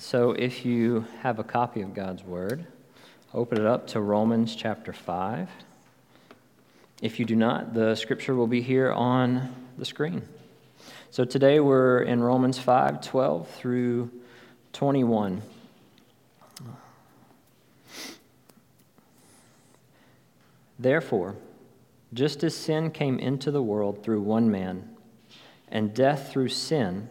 So 0.00 0.32
if 0.32 0.64
you 0.64 1.04
have 1.20 1.38
a 1.38 1.44
copy 1.44 1.82
of 1.82 1.92
God's 1.92 2.24
Word, 2.24 2.64
open 3.34 3.58
it 3.58 3.66
up 3.66 3.86
to 3.88 4.00
Romans 4.00 4.56
chapter 4.56 4.94
5. 4.94 5.50
If 7.02 7.18
you 7.20 7.26
do 7.26 7.36
not, 7.36 7.74
the 7.74 7.94
scripture 7.96 8.34
will 8.34 8.46
be 8.46 8.62
here 8.62 8.90
on 8.90 9.54
the 9.76 9.84
screen. 9.84 10.22
So 11.10 11.26
today 11.26 11.60
we're 11.60 12.00
in 12.00 12.22
Romans 12.22 12.58
5 12.58 13.02
12 13.02 13.50
through 13.50 14.10
21. 14.72 15.42
Therefore, 20.78 21.36
just 22.14 22.42
as 22.42 22.56
sin 22.56 22.90
came 22.90 23.18
into 23.18 23.50
the 23.50 23.62
world 23.62 24.02
through 24.02 24.22
one 24.22 24.50
man, 24.50 24.96
and 25.68 25.92
death 25.92 26.32
through 26.32 26.48
sin, 26.48 27.10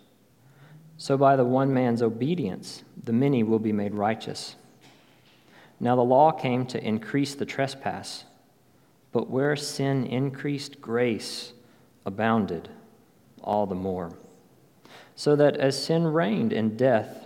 so 1.01 1.17
by 1.17 1.35
the 1.35 1.43
one 1.43 1.73
man's 1.73 2.03
obedience, 2.03 2.83
the 3.05 3.11
many 3.11 3.41
will 3.41 3.57
be 3.57 3.71
made 3.71 3.95
righteous. 3.95 4.55
Now 5.79 5.95
the 5.95 6.03
law 6.03 6.31
came 6.31 6.67
to 6.67 6.87
increase 6.87 7.33
the 7.33 7.43
trespass, 7.43 8.25
but 9.11 9.27
where 9.27 9.55
sin 9.55 10.05
increased, 10.05 10.79
grace 10.79 11.53
abounded 12.05 12.69
all 13.41 13.65
the 13.65 13.73
more. 13.73 14.15
So 15.15 15.35
that 15.37 15.57
as 15.57 15.83
sin 15.83 16.05
reigned 16.05 16.53
in 16.53 16.77
death, 16.77 17.25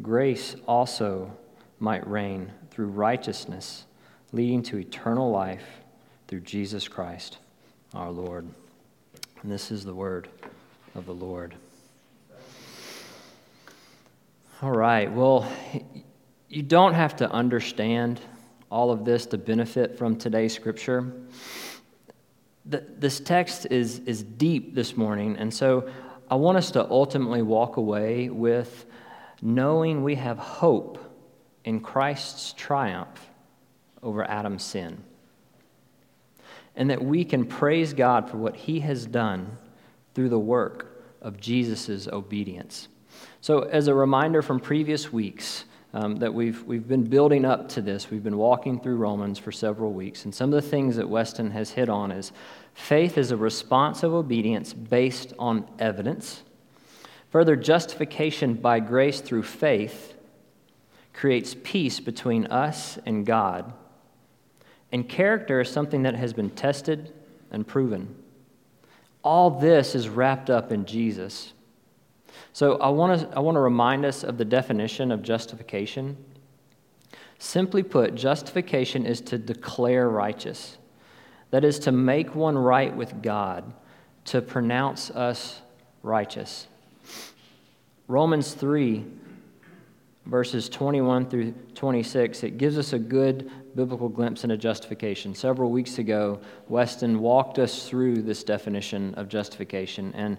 grace 0.00 0.54
also 0.68 1.36
might 1.80 2.06
reign 2.06 2.52
through 2.70 2.86
righteousness, 2.86 3.86
leading 4.30 4.62
to 4.62 4.78
eternal 4.78 5.32
life 5.32 5.80
through 6.28 6.42
Jesus 6.42 6.86
Christ 6.86 7.38
our 7.92 8.12
Lord. 8.12 8.46
And 9.42 9.50
this 9.50 9.72
is 9.72 9.84
the 9.84 9.94
word 9.94 10.28
of 10.94 11.06
the 11.06 11.12
Lord. 11.14 11.56
All 14.62 14.70
right. 14.70 15.12
Well, 15.12 15.50
you 16.48 16.62
don't 16.62 16.94
have 16.94 17.16
to 17.16 17.30
understand 17.30 18.20
all 18.70 18.92
of 18.92 19.04
this 19.04 19.26
to 19.26 19.38
benefit 19.38 19.98
from 19.98 20.16
today's 20.16 20.54
scripture. 20.54 21.12
This 22.64 23.18
text 23.18 23.66
is, 23.70 23.98
is 24.00 24.22
deep 24.22 24.76
this 24.76 24.96
morning, 24.96 25.36
and 25.38 25.52
so 25.52 25.90
I 26.30 26.36
want 26.36 26.56
us 26.56 26.70
to 26.70 26.88
ultimately 26.88 27.42
walk 27.42 27.78
away 27.78 28.28
with 28.28 28.86
knowing 29.42 30.04
we 30.04 30.14
have 30.14 30.38
hope 30.38 30.98
in 31.64 31.80
Christ's 31.80 32.52
triumph 32.52 33.28
over 34.04 34.22
Adam's 34.22 34.62
sin. 34.62 35.02
And 36.76 36.90
that 36.90 37.04
we 37.04 37.24
can 37.24 37.44
praise 37.44 37.92
God 37.92 38.30
for 38.30 38.36
what 38.36 38.54
he 38.54 38.80
has 38.80 39.04
done 39.04 39.58
through 40.14 40.28
the 40.28 40.38
work 40.38 41.04
of 41.20 41.40
Jesus' 41.40 42.06
obedience. 42.06 42.86
So, 43.40 43.60
as 43.60 43.88
a 43.88 43.94
reminder 43.94 44.42
from 44.42 44.60
previous 44.60 45.12
weeks, 45.12 45.64
um, 45.94 46.16
that 46.16 46.34
we've, 46.34 46.62
we've 46.64 46.88
been 46.88 47.04
building 47.04 47.44
up 47.44 47.68
to 47.70 47.80
this. 47.80 48.10
We've 48.10 48.22
been 48.22 48.36
walking 48.36 48.80
through 48.80 48.96
Romans 48.96 49.38
for 49.38 49.52
several 49.52 49.92
weeks. 49.92 50.24
And 50.24 50.34
some 50.34 50.52
of 50.52 50.60
the 50.60 50.68
things 50.68 50.96
that 50.96 51.08
Weston 51.08 51.52
has 51.52 51.70
hit 51.70 51.88
on 51.88 52.10
is 52.10 52.32
faith 52.74 53.16
is 53.16 53.30
a 53.30 53.36
response 53.36 54.02
of 54.02 54.12
obedience 54.12 54.72
based 54.72 55.32
on 55.38 55.68
evidence. 55.78 56.42
Further, 57.30 57.54
justification 57.54 58.54
by 58.54 58.80
grace 58.80 59.20
through 59.20 59.44
faith 59.44 60.14
creates 61.12 61.54
peace 61.62 62.00
between 62.00 62.46
us 62.46 62.98
and 63.06 63.24
God. 63.24 63.72
And 64.90 65.08
character 65.08 65.60
is 65.60 65.70
something 65.70 66.02
that 66.02 66.16
has 66.16 66.32
been 66.32 66.50
tested 66.50 67.12
and 67.52 67.64
proven. 67.64 68.16
All 69.22 69.48
this 69.48 69.94
is 69.94 70.08
wrapped 70.08 70.50
up 70.50 70.72
in 70.72 70.86
Jesus. 70.86 71.52
So 72.52 72.76
I 72.76 72.88
want 72.88 73.20
to 73.20 73.36
I 73.36 73.40
want 73.40 73.56
to 73.56 73.60
remind 73.60 74.04
us 74.04 74.24
of 74.24 74.38
the 74.38 74.44
definition 74.44 75.10
of 75.10 75.22
justification. 75.22 76.16
Simply 77.38 77.82
put, 77.82 78.14
justification 78.14 79.06
is 79.06 79.20
to 79.22 79.38
declare 79.38 80.08
righteous. 80.08 80.78
That 81.50 81.64
is 81.64 81.78
to 81.80 81.92
make 81.92 82.34
one 82.34 82.56
right 82.56 82.94
with 82.94 83.22
God, 83.22 83.72
to 84.26 84.40
pronounce 84.40 85.10
us 85.10 85.60
righteous. 86.02 86.68
Romans 88.08 88.54
3 88.54 89.04
verses 90.26 90.68
21 90.68 91.28
through 91.28 91.52
26, 91.74 92.44
it 92.44 92.58
gives 92.58 92.78
us 92.78 92.92
a 92.92 92.98
good 92.98 93.50
biblical 93.74 94.08
glimpse 94.08 94.44
into 94.44 94.56
justification. 94.56 95.34
Several 95.34 95.70
weeks 95.70 95.98
ago, 95.98 96.40
Weston 96.68 97.20
walked 97.20 97.58
us 97.58 97.88
through 97.88 98.22
this 98.22 98.42
definition 98.42 99.14
of 99.16 99.28
justification. 99.28 100.12
And 100.14 100.38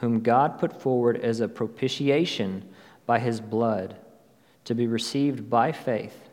whom 0.00 0.20
God 0.20 0.58
put 0.58 0.80
forward 0.80 1.16
as 1.18 1.40
a 1.40 1.48
propitiation 1.48 2.68
by 3.06 3.18
his 3.18 3.40
blood 3.40 3.96
to 4.64 4.74
be 4.74 4.86
received 4.86 5.48
by 5.48 5.72
faith. 5.72 6.28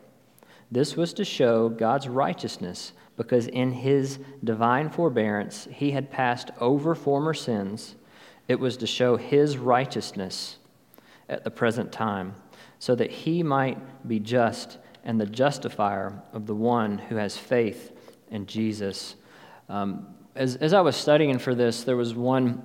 This 0.70 0.96
was 0.96 1.12
to 1.14 1.24
show 1.24 1.68
God's 1.68 2.08
righteousness, 2.08 2.92
because 3.16 3.46
in 3.46 3.72
his 3.72 4.18
divine 4.44 4.90
forbearance 4.90 5.66
he 5.72 5.90
had 5.90 6.10
passed 6.10 6.50
over 6.60 6.94
former 6.94 7.34
sins. 7.34 7.96
It 8.46 8.60
was 8.60 8.76
to 8.78 8.86
show 8.86 9.16
his 9.16 9.58
righteousness 9.58 10.58
at 11.28 11.44
the 11.44 11.50
present 11.50 11.90
time, 11.90 12.34
so 12.78 12.94
that 12.94 13.10
he 13.10 13.42
might 13.42 14.06
be 14.06 14.20
just 14.20 14.78
and 15.04 15.20
the 15.20 15.26
justifier 15.26 16.22
of 16.32 16.46
the 16.46 16.54
one 16.54 16.98
who 16.98 17.16
has 17.16 17.36
faith 17.36 17.92
in 18.30 18.46
Jesus. 18.46 19.16
Um, 19.68 20.06
as, 20.34 20.56
as 20.56 20.72
I 20.72 20.80
was 20.80 20.96
studying 20.96 21.38
for 21.38 21.54
this, 21.54 21.82
there 21.82 21.96
was 21.96 22.14
one 22.14 22.62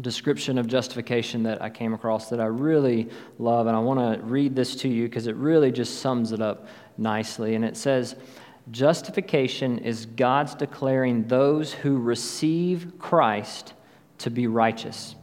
description 0.00 0.58
of 0.58 0.66
justification 0.66 1.42
that 1.44 1.62
I 1.62 1.70
came 1.70 1.94
across 1.94 2.28
that 2.30 2.40
I 2.40 2.46
really 2.46 3.08
love, 3.38 3.66
and 3.66 3.76
I 3.76 3.80
want 3.80 3.98
to 3.98 4.24
read 4.24 4.54
this 4.54 4.76
to 4.76 4.88
you 4.88 5.04
because 5.04 5.26
it 5.26 5.36
really 5.36 5.72
just 5.72 6.00
sums 6.00 6.32
it 6.32 6.40
up 6.40 6.66
nicely. 6.98 7.54
And 7.54 7.64
it 7.64 7.76
says, 7.76 8.16
Justification 8.70 9.78
is 9.78 10.06
God's 10.06 10.54
declaring 10.54 11.28
those 11.28 11.72
who 11.72 11.98
receive 11.98 12.94
Christ 12.98 13.74
to 14.18 14.30
be 14.30 14.46
righteous. 14.48 15.14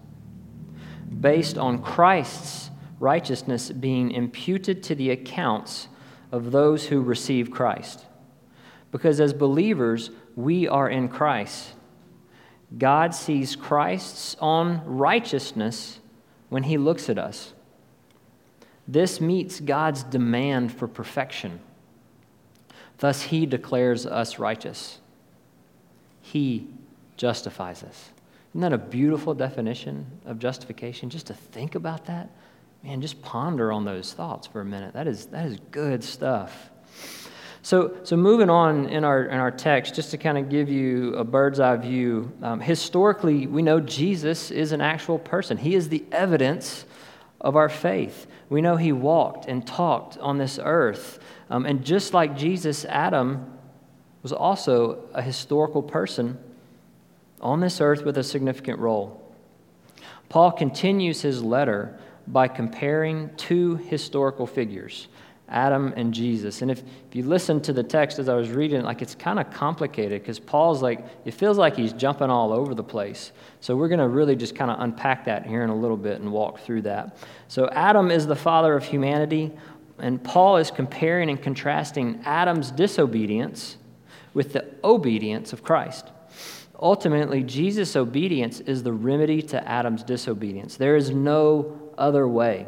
Based 1.20 1.58
on 1.58 1.82
Christ's 1.82 2.72
righteousness 3.00 3.70
being 3.70 4.12
imputed 4.12 4.82
to 4.84 4.96
the 4.96 5.10
accounts 5.10 5.90
of 6.32 6.52
those 6.52 6.88
who 6.88 7.02
receive 7.02 7.52
Christ. 7.52 8.06
Because 8.92 9.20
as 9.20 9.34
believers, 9.34 10.10
we 10.36 10.68
are 10.68 10.90
in 10.90 11.10
Christ. 11.10 11.74
God 12.78 13.14
sees 13.14 13.56
Christ's 13.56 14.36
own 14.40 14.82
righteousness 14.86 16.00
when 16.50 16.64
he 16.64 16.78
looks 16.78 17.10
at 17.10 17.18
us. 17.18 17.54
This 18.88 19.22
meets 19.22 19.60
God's 19.60 20.04
demand 20.04 20.74
for 20.74 20.88
perfection. 20.88 21.60
Thus, 22.98 23.24
he 23.24 23.46
declares 23.46 24.06
us 24.06 24.40
righteous. 24.40 25.00
He 26.22 26.68
justifies 27.18 27.84
us. 27.84 28.10
Isn't 28.52 28.62
that 28.62 28.74
a 28.74 28.78
beautiful 28.78 29.34
definition 29.34 30.06
of 30.26 30.40
justification? 30.40 31.10
Just 31.10 31.28
to 31.28 31.34
think 31.34 31.76
about 31.76 32.06
that, 32.06 32.30
man, 32.84 33.02
just 33.02 33.22
ponder 33.22 33.72
on 33.72 33.86
those 33.86 34.14
thoughts 34.14 34.48
for 34.48 34.62
a 34.62 34.66
minute. 34.66 34.94
That 34.94 35.08
is, 35.08 35.28
that 35.28 35.46
is 35.46 35.60
good 35.72 36.04
stuff. 36.04 36.70
So, 37.64 37.96
so 38.04 38.18
moving 38.18 38.50
on 38.50 38.88
in 38.90 39.06
our, 39.06 39.24
in 39.24 39.40
our 39.40 39.50
text, 39.50 39.96
just 39.96 40.12
to 40.12 40.18
kind 40.18 40.38
of 40.38 40.50
give 40.50 40.68
you 40.68 41.16
a 41.16 41.24
bird's 41.24 41.62
eye 41.62 41.78
view, 41.78 42.30
um, 42.42 42.60
historically, 42.60 43.48
we 43.48 43.62
know 43.62 43.80
Jesus 43.80 44.52
is 44.52 44.74
an 44.74 44.82
actual 44.82 45.18
person. 45.18 45.58
He 45.58 45.74
is 45.74 45.88
the 45.88 46.04
evidence 46.12 46.84
of 47.40 47.56
our 47.56 47.70
faith. 47.70 48.28
We 48.50 48.60
know 48.60 48.76
he 48.76 48.92
walked 48.92 49.46
and 49.46 49.66
talked 49.66 50.18
on 50.18 50.38
this 50.38 50.60
earth. 50.62 51.20
Um, 51.50 51.66
and 51.66 51.86
just 51.86 52.14
like 52.14 52.36
Jesus, 52.36 52.84
Adam 52.84 53.50
was 54.24 54.34
also 54.34 55.06
a 55.14 55.22
historical 55.22 55.82
person 55.82 56.38
on 57.40 57.62
this 57.62 57.80
earth 57.80 58.04
with 58.04 58.18
a 58.18 58.24
significant 58.24 58.80
role. 58.80 59.34
Paul 60.28 60.52
continues 60.52 61.22
his 61.22 61.42
letter 61.42 61.98
by 62.28 62.50
comparing 62.50 63.34
two 63.38 63.76
historical 63.76 64.48
figures 64.48 65.08
Adam 65.50 65.94
and 65.96 66.14
Jesus. 66.14 66.62
And 66.62 66.72
if, 66.72 66.80
if 66.80 67.16
you 67.16 67.24
listen 67.24 67.62
to 67.62 67.74
the 67.74 67.84
text 67.84 68.18
as 68.18 68.30
I 68.30 68.36
was 68.36 68.50
reading, 68.50 68.82
like 68.82 69.02
it's 69.02 69.14
kind 69.14 69.40
of 69.40 69.52
complicated 69.52 70.22
because 70.22 70.40
Paul's 70.40 70.82
like, 70.82 71.06
it 71.26 71.34
feels 71.34 71.58
like 71.58 71.76
he's 71.76 71.94
jumping 71.94 72.30
all 72.30 72.54
over 72.54 72.74
the 72.74 72.84
place. 72.84 73.32
So 73.60 73.76
we're 73.76 73.90
going 73.90 74.00
to 74.00 74.08
really 74.08 74.36
just 74.36 74.56
kind 74.56 74.72
of 74.72 74.80
unpack 74.80 75.26
that 75.26 75.46
here 75.46 75.64
in 75.64 75.70
a 75.70 75.76
little 75.76 75.98
bit 75.98 76.22
and 76.22 76.32
walk 76.32 76.62
through 76.62 76.84
that. 76.84 77.18
So 77.50 77.70
Adam 77.70 78.10
is 78.10 78.26
the 78.26 78.36
father 78.36 78.76
of 78.76 78.84
humanity, 78.84 79.52
and 80.00 80.24
Paul 80.24 80.58
is 80.58 80.72
comparing 80.72 81.30
and 81.30 81.42
contrasting 81.42 82.22
Adam's 82.26 82.72
disobedience 82.72 83.78
with 84.34 84.54
the 84.54 84.66
obedience 84.84 85.54
of 85.54 85.64
Christ. 85.64 86.08
Ultimately, 86.80 87.44
Jesus' 87.44 87.96
obedience 87.96 88.60
is 88.62 88.82
the 88.82 88.92
remedy 88.92 89.42
to 89.44 89.68
Adam's 89.68 90.04
disobedience. 90.04 90.76
There 90.78 90.96
is 90.96 91.12
no 91.12 91.80
other 91.98 92.28
way. 92.28 92.66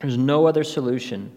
There's 0.00 0.18
no 0.18 0.46
other 0.46 0.62
solution. 0.62 1.32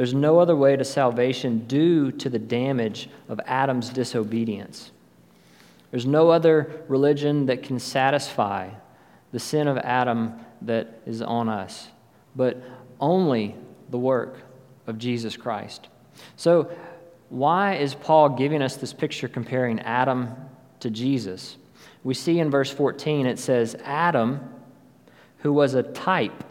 There's 0.00 0.14
no 0.14 0.38
other 0.38 0.56
way 0.56 0.76
to 0.76 0.82
salvation 0.82 1.66
due 1.66 2.10
to 2.10 2.30
the 2.30 2.38
damage 2.38 3.10
of 3.28 3.38
Adam's 3.44 3.90
disobedience. 3.90 4.92
There's 5.90 6.06
no 6.06 6.30
other 6.30 6.84
religion 6.88 7.44
that 7.44 7.62
can 7.62 7.78
satisfy 7.78 8.70
the 9.30 9.38
sin 9.38 9.68
of 9.68 9.76
Adam 9.76 10.40
that 10.62 11.02
is 11.04 11.20
on 11.20 11.50
us, 11.50 11.88
but 12.34 12.62
only 12.98 13.54
the 13.90 13.98
work 13.98 14.38
of 14.86 14.96
Jesus 14.96 15.36
Christ. 15.36 15.88
So, 16.34 16.70
why 17.28 17.74
is 17.74 17.92
Paul 17.94 18.30
giving 18.30 18.62
us 18.62 18.76
this 18.76 18.94
picture 18.94 19.28
comparing 19.28 19.80
Adam 19.80 20.34
to 20.80 20.88
Jesus? 20.88 21.58
We 22.04 22.14
see 22.14 22.38
in 22.38 22.50
verse 22.50 22.70
14 22.70 23.26
it 23.26 23.38
says, 23.38 23.76
Adam, 23.84 24.48
who 25.40 25.52
was 25.52 25.74
a 25.74 25.82
type 25.82 26.42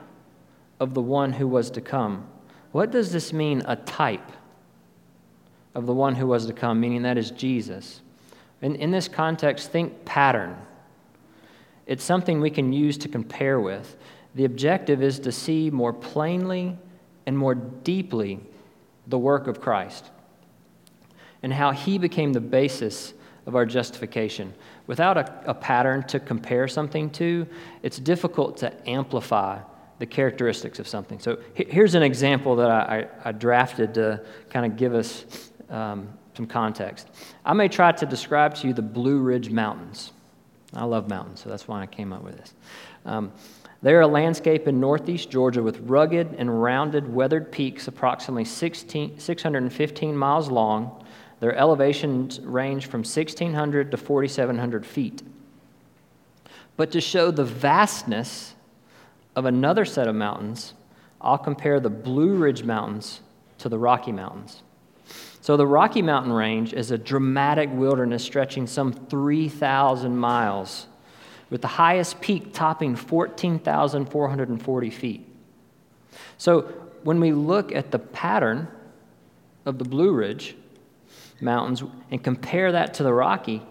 of 0.80 0.94
the 0.94 1.02
one 1.02 1.34
who 1.34 1.48
was 1.48 1.72
to 1.72 1.82
come. 1.82 2.28
What 2.72 2.92
does 2.92 3.12
this 3.12 3.34
mean, 3.34 3.64
a 3.66 3.76
type 3.76 4.32
of 5.74 5.86
the 5.86 5.94
one 5.94 6.16
who 6.16 6.28
was 6.28 6.46
to 6.46 6.54
come, 6.54 6.80
meaning 6.80 7.04
that 7.04 7.18
is 7.18 7.32
Jesus? 7.32 8.02
In, 8.62 8.76
in 8.76 8.92
this 8.92 9.08
context, 9.08 9.72
think 9.72 10.06
pattern. 10.06 10.56
It's 11.88 12.04
something 12.04 12.40
we 12.40 12.52
can 12.52 12.72
use 12.72 12.98
to 13.00 13.08
compare 13.08 13.60
with. 13.60 13.98
The 14.36 14.46
objective 14.46 15.02
is 15.02 15.20
to 15.20 15.32
see 15.32 15.72
more 15.72 15.94
plainly 15.94 16.78
and 17.26 17.38
more 17.38 17.56
deeply 17.56 18.40
the 19.08 19.18
work 19.18 19.48
of 19.48 19.60
Christ 19.60 20.12
and 21.42 21.54
how 21.54 21.72
he 21.72 21.98
became 21.98 22.34
the 22.34 22.42
basis 22.42 23.14
of 23.46 23.56
our 23.56 23.66
justification. 23.66 24.54
Without 24.86 25.18
a, 25.18 25.44
a 25.48 25.54
pattern 25.54 26.04
to 26.04 26.20
compare 26.20 26.68
something 26.68 27.10
to, 27.12 27.48
it's 27.82 27.98
difficult 27.98 28.58
to 28.58 28.90
amplify 28.90 29.60
the 30.00 30.06
characteristics 30.06 30.80
of 30.80 30.88
something. 30.88 31.20
So 31.20 31.40
here's 31.54 31.94
an 31.94 32.04
example 32.04 32.56
that 32.56 32.72
I, 32.72 33.08
I, 33.24 33.30
I 33.30 33.32
drafted 33.34 33.94
to 33.96 34.26
kind 34.50 34.66
of 34.66 34.78
give 34.78 34.96
us 34.96 35.52
um, 35.70 36.10
some 36.36 36.48
context. 36.48 37.08
I 37.46 37.54
may 37.54 37.68
try 37.68 37.92
to 37.92 38.06
describe 38.06 38.56
to 38.56 38.68
you 38.68 38.74
the 38.74 38.82
Blue 38.82 39.20
Ridge 39.20 39.50
Mountains. 39.50 40.14
I 40.74 40.86
love 40.86 41.10
mountains, 41.10 41.42
so 41.42 41.50
that's 41.50 41.68
why 41.68 41.82
I 41.82 41.86
came 41.86 42.14
up 42.14 42.24
with 42.24 42.38
this. 42.38 42.54
Um, 43.06 43.32
they're 43.82 44.02
a 44.02 44.08
landscape 44.08 44.68
in 44.68 44.80
northeast 44.80 45.30
Georgia 45.30 45.64
with 45.64 45.80
rugged 45.82 46.36
and 46.38 46.62
rounded, 46.62 47.14
weathered 47.14 47.52
peaks 47.52 47.88
approximately 47.88 48.46
16, 48.46 49.20
615 49.20 50.18
miles 50.18 50.50
long. 50.50 51.06
Their 51.40 51.56
elevations 51.56 52.40
range 52.42 52.88
from 52.88 53.02
1,600 53.02 53.92
to 53.92 53.98
4,700 53.98 54.86
feet. 54.86 55.24
But 56.76 56.92
to 56.92 57.02
show 57.02 57.32
the 57.32 57.46
vastness 57.46 58.56
of 59.40 59.46
another 59.46 59.86
set 59.86 60.08
of 60.08 60.16
mountains, 60.16 60.74
I'll 61.22 61.38
compare 61.38 61.80
the 61.80 61.90
Blue 61.90 62.36
Ridge 62.36 62.64
Mountains 62.64 63.22
to 63.60 63.70
the 63.70 63.80
Rocky 63.80 64.12
Mountains. 64.12 64.62
So, 65.42 65.56
the 65.56 65.66
Rocky 65.66 66.02
Mountain 66.02 66.34
Range 66.34 66.74
is 66.74 66.92
a 66.92 66.98
dramatic 66.98 67.70
wilderness 67.72 68.22
stretching 68.22 68.68
some 68.68 68.92
3,000 68.92 70.18
miles, 70.18 70.88
with 71.50 71.62
the 71.62 71.70
highest 71.70 72.20
peak 72.20 72.54
topping 72.54 72.98
14,440 72.98 74.90
feet. 74.90 75.26
So, 76.38 76.62
when 77.04 77.22
we 77.22 77.32
look 77.32 77.72
at 77.72 77.92
the 77.92 78.00
pattern 78.00 78.68
of 79.66 79.80
the 79.80 79.86
Blue 79.86 80.12
Ridge 80.12 80.58
Mountains 81.40 81.82
and 82.12 82.22
compare 82.22 82.74
that 82.74 82.96
to 82.96 83.04
the 83.04 83.14
Rocky, 83.14 83.62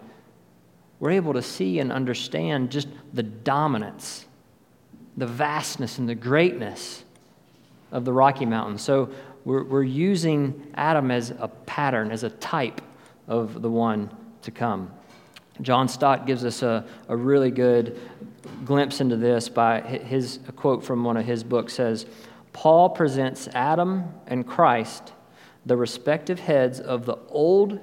we're 0.99 1.11
able 1.11 1.35
to 1.35 1.43
see 1.43 1.79
and 1.79 1.93
understand 1.93 2.71
just 2.71 2.89
the 3.13 3.23
dominance 3.23 4.25
the 5.19 5.27
vastness 5.27 5.99
and 5.99 6.09
the 6.09 6.15
greatness 6.15 7.05
of 7.91 8.05
the 8.05 8.13
Rocky 8.13 8.47
Mountains. 8.47 8.83
So 8.83 9.11
we're, 9.45 9.65
we're 9.65 9.83
using 9.83 10.71
Adam 10.75 11.11
as 11.11 11.31
a 11.31 11.49
pattern, 11.49 12.13
as 12.13 12.23
a 12.23 12.31
type 12.31 12.81
of 13.27 13.61
the 13.61 13.71
one 13.71 14.11
to 14.43 14.51
come. 14.51 14.93
John 15.61 15.89
Stott 15.89 16.25
gives 16.25 16.45
us 16.45 16.63
a, 16.63 16.87
a 17.09 17.17
really 17.17 17.51
good 17.51 17.99
glimpse 18.65 19.01
into 19.01 19.17
this 19.17 19.49
by 19.49 19.81
his 19.81 20.39
a 20.47 20.53
quote 20.53 20.85
from 20.85 21.03
one 21.03 21.17
of 21.17 21.27
his 21.27 21.43
books 21.43 21.75
says, 21.75 22.07
Paul 22.53 22.91
presents 22.91 23.49
Adam 23.49 24.05
and 24.29 24.47
Christ, 24.47 25.13
the 25.67 25.77
respective 25.77 26.39
heads 26.39 26.79
of 26.79 27.07
the 27.07 27.17
old 27.29 27.81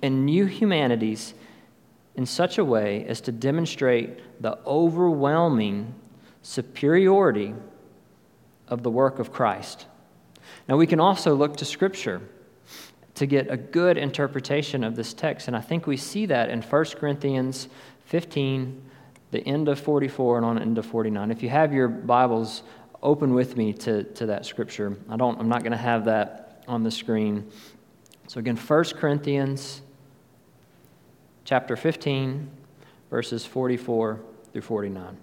and 0.00 0.24
new 0.24 0.46
humanities, 0.46 1.34
in 2.14 2.24
such 2.24 2.56
a 2.58 2.64
way 2.64 3.04
as 3.06 3.20
to 3.22 3.32
demonstrate 3.32 4.42
the 4.42 4.58
overwhelming 4.66 5.94
superiority 6.42 7.54
of 8.68 8.82
the 8.82 8.90
work 8.90 9.18
of 9.18 9.32
Christ. 9.32 9.86
Now, 10.68 10.76
we 10.76 10.86
can 10.86 11.00
also 11.00 11.34
look 11.34 11.56
to 11.58 11.64
Scripture 11.64 12.20
to 13.14 13.26
get 13.26 13.50
a 13.50 13.56
good 13.56 13.96
interpretation 13.96 14.82
of 14.84 14.96
this 14.96 15.12
text, 15.12 15.48
and 15.48 15.56
I 15.56 15.60
think 15.60 15.86
we 15.86 15.96
see 15.96 16.26
that 16.26 16.50
in 16.50 16.62
1 16.62 16.84
Corinthians 16.96 17.68
15, 18.06 18.82
the 19.30 19.40
end 19.40 19.68
of 19.68 19.78
44, 19.78 20.38
and 20.38 20.46
on 20.46 20.58
into 20.58 20.82
49. 20.82 21.30
If 21.30 21.42
you 21.42 21.48
have 21.48 21.72
your 21.72 21.88
Bibles, 21.88 22.62
open 23.02 23.34
with 23.34 23.56
me 23.56 23.72
to, 23.74 24.04
to 24.04 24.26
that 24.26 24.46
Scripture. 24.46 24.96
I 25.08 25.16
don't, 25.16 25.38
I'm 25.38 25.48
not 25.48 25.62
going 25.62 25.72
to 25.72 25.78
have 25.78 26.04
that 26.06 26.64
on 26.68 26.82
the 26.82 26.90
screen. 26.90 27.50
So, 28.28 28.38
again, 28.40 28.56
1 28.56 28.84
Corinthians 28.96 29.82
chapter 31.44 31.76
15, 31.76 32.48
verses 33.10 33.44
44 33.44 34.20
through 34.52 34.62
49. 34.62 35.16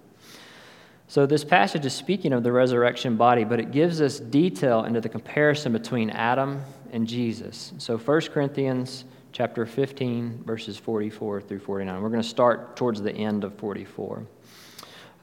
So 1.10 1.26
this 1.26 1.42
passage 1.42 1.84
is 1.84 1.92
speaking 1.92 2.32
of 2.32 2.44
the 2.44 2.52
resurrection 2.52 3.16
body, 3.16 3.42
but 3.42 3.58
it 3.58 3.72
gives 3.72 4.00
us 4.00 4.20
detail 4.20 4.84
into 4.84 5.00
the 5.00 5.08
comparison 5.08 5.72
between 5.72 6.08
Adam 6.08 6.62
and 6.92 7.04
Jesus. 7.04 7.72
So 7.78 7.98
1 7.98 8.20
Corinthians 8.32 9.04
chapter 9.32 9.66
15 9.66 10.44
verses 10.46 10.76
44 10.76 11.40
through 11.40 11.58
49. 11.58 12.00
We're 12.00 12.10
going 12.10 12.22
to 12.22 12.28
start 12.28 12.76
towards 12.76 13.02
the 13.02 13.12
end 13.12 13.42
of 13.42 13.52
44. 13.54 14.24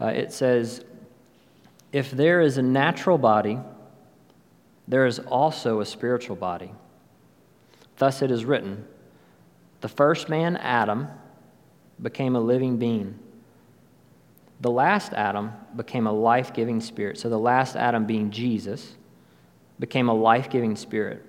Uh, 0.02 0.08
it 0.08 0.34
says, 0.34 0.84
"If 1.94 2.12
there 2.12 2.42
is 2.42 2.58
a 2.58 2.62
natural 2.62 3.18
body, 3.18 3.58
there 4.90 5.06
is 5.06 5.20
also 5.20 5.80
a 5.80 5.86
spiritual 5.86 6.36
body. 6.36 6.74
Thus 7.96 8.22
it 8.22 8.30
is 8.30 8.44
written 8.44 8.86
The 9.80 9.88
first 9.88 10.28
man, 10.28 10.58
Adam, 10.58 11.08
became 12.02 12.36
a 12.36 12.42
living 12.42 12.76
being. 12.76 13.20
The 14.60 14.72
last 14.72 15.14
Adam 15.14 15.54
became 15.78 16.08
a 16.08 16.12
life 16.12 16.54
giving 16.54 16.82
spirit. 16.82 17.18
So 17.18 17.30
the 17.30 17.40
last 17.40 17.76
Adam, 17.76 18.06
being 18.06 18.32
Jesus, 18.32 18.96
became 19.80 20.10
a 20.10 20.14
life 20.14 20.50
giving 20.50 20.76
spirit. 20.76 21.24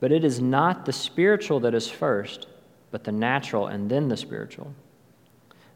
But 0.00 0.12
it 0.12 0.24
is 0.24 0.40
not 0.40 0.84
the 0.84 0.92
spiritual 0.92 1.60
that 1.60 1.74
is 1.74 1.88
first, 1.88 2.46
but 2.90 3.04
the 3.04 3.12
natural 3.12 3.66
and 3.66 3.90
then 3.90 4.08
the 4.08 4.16
spiritual. 4.16 4.74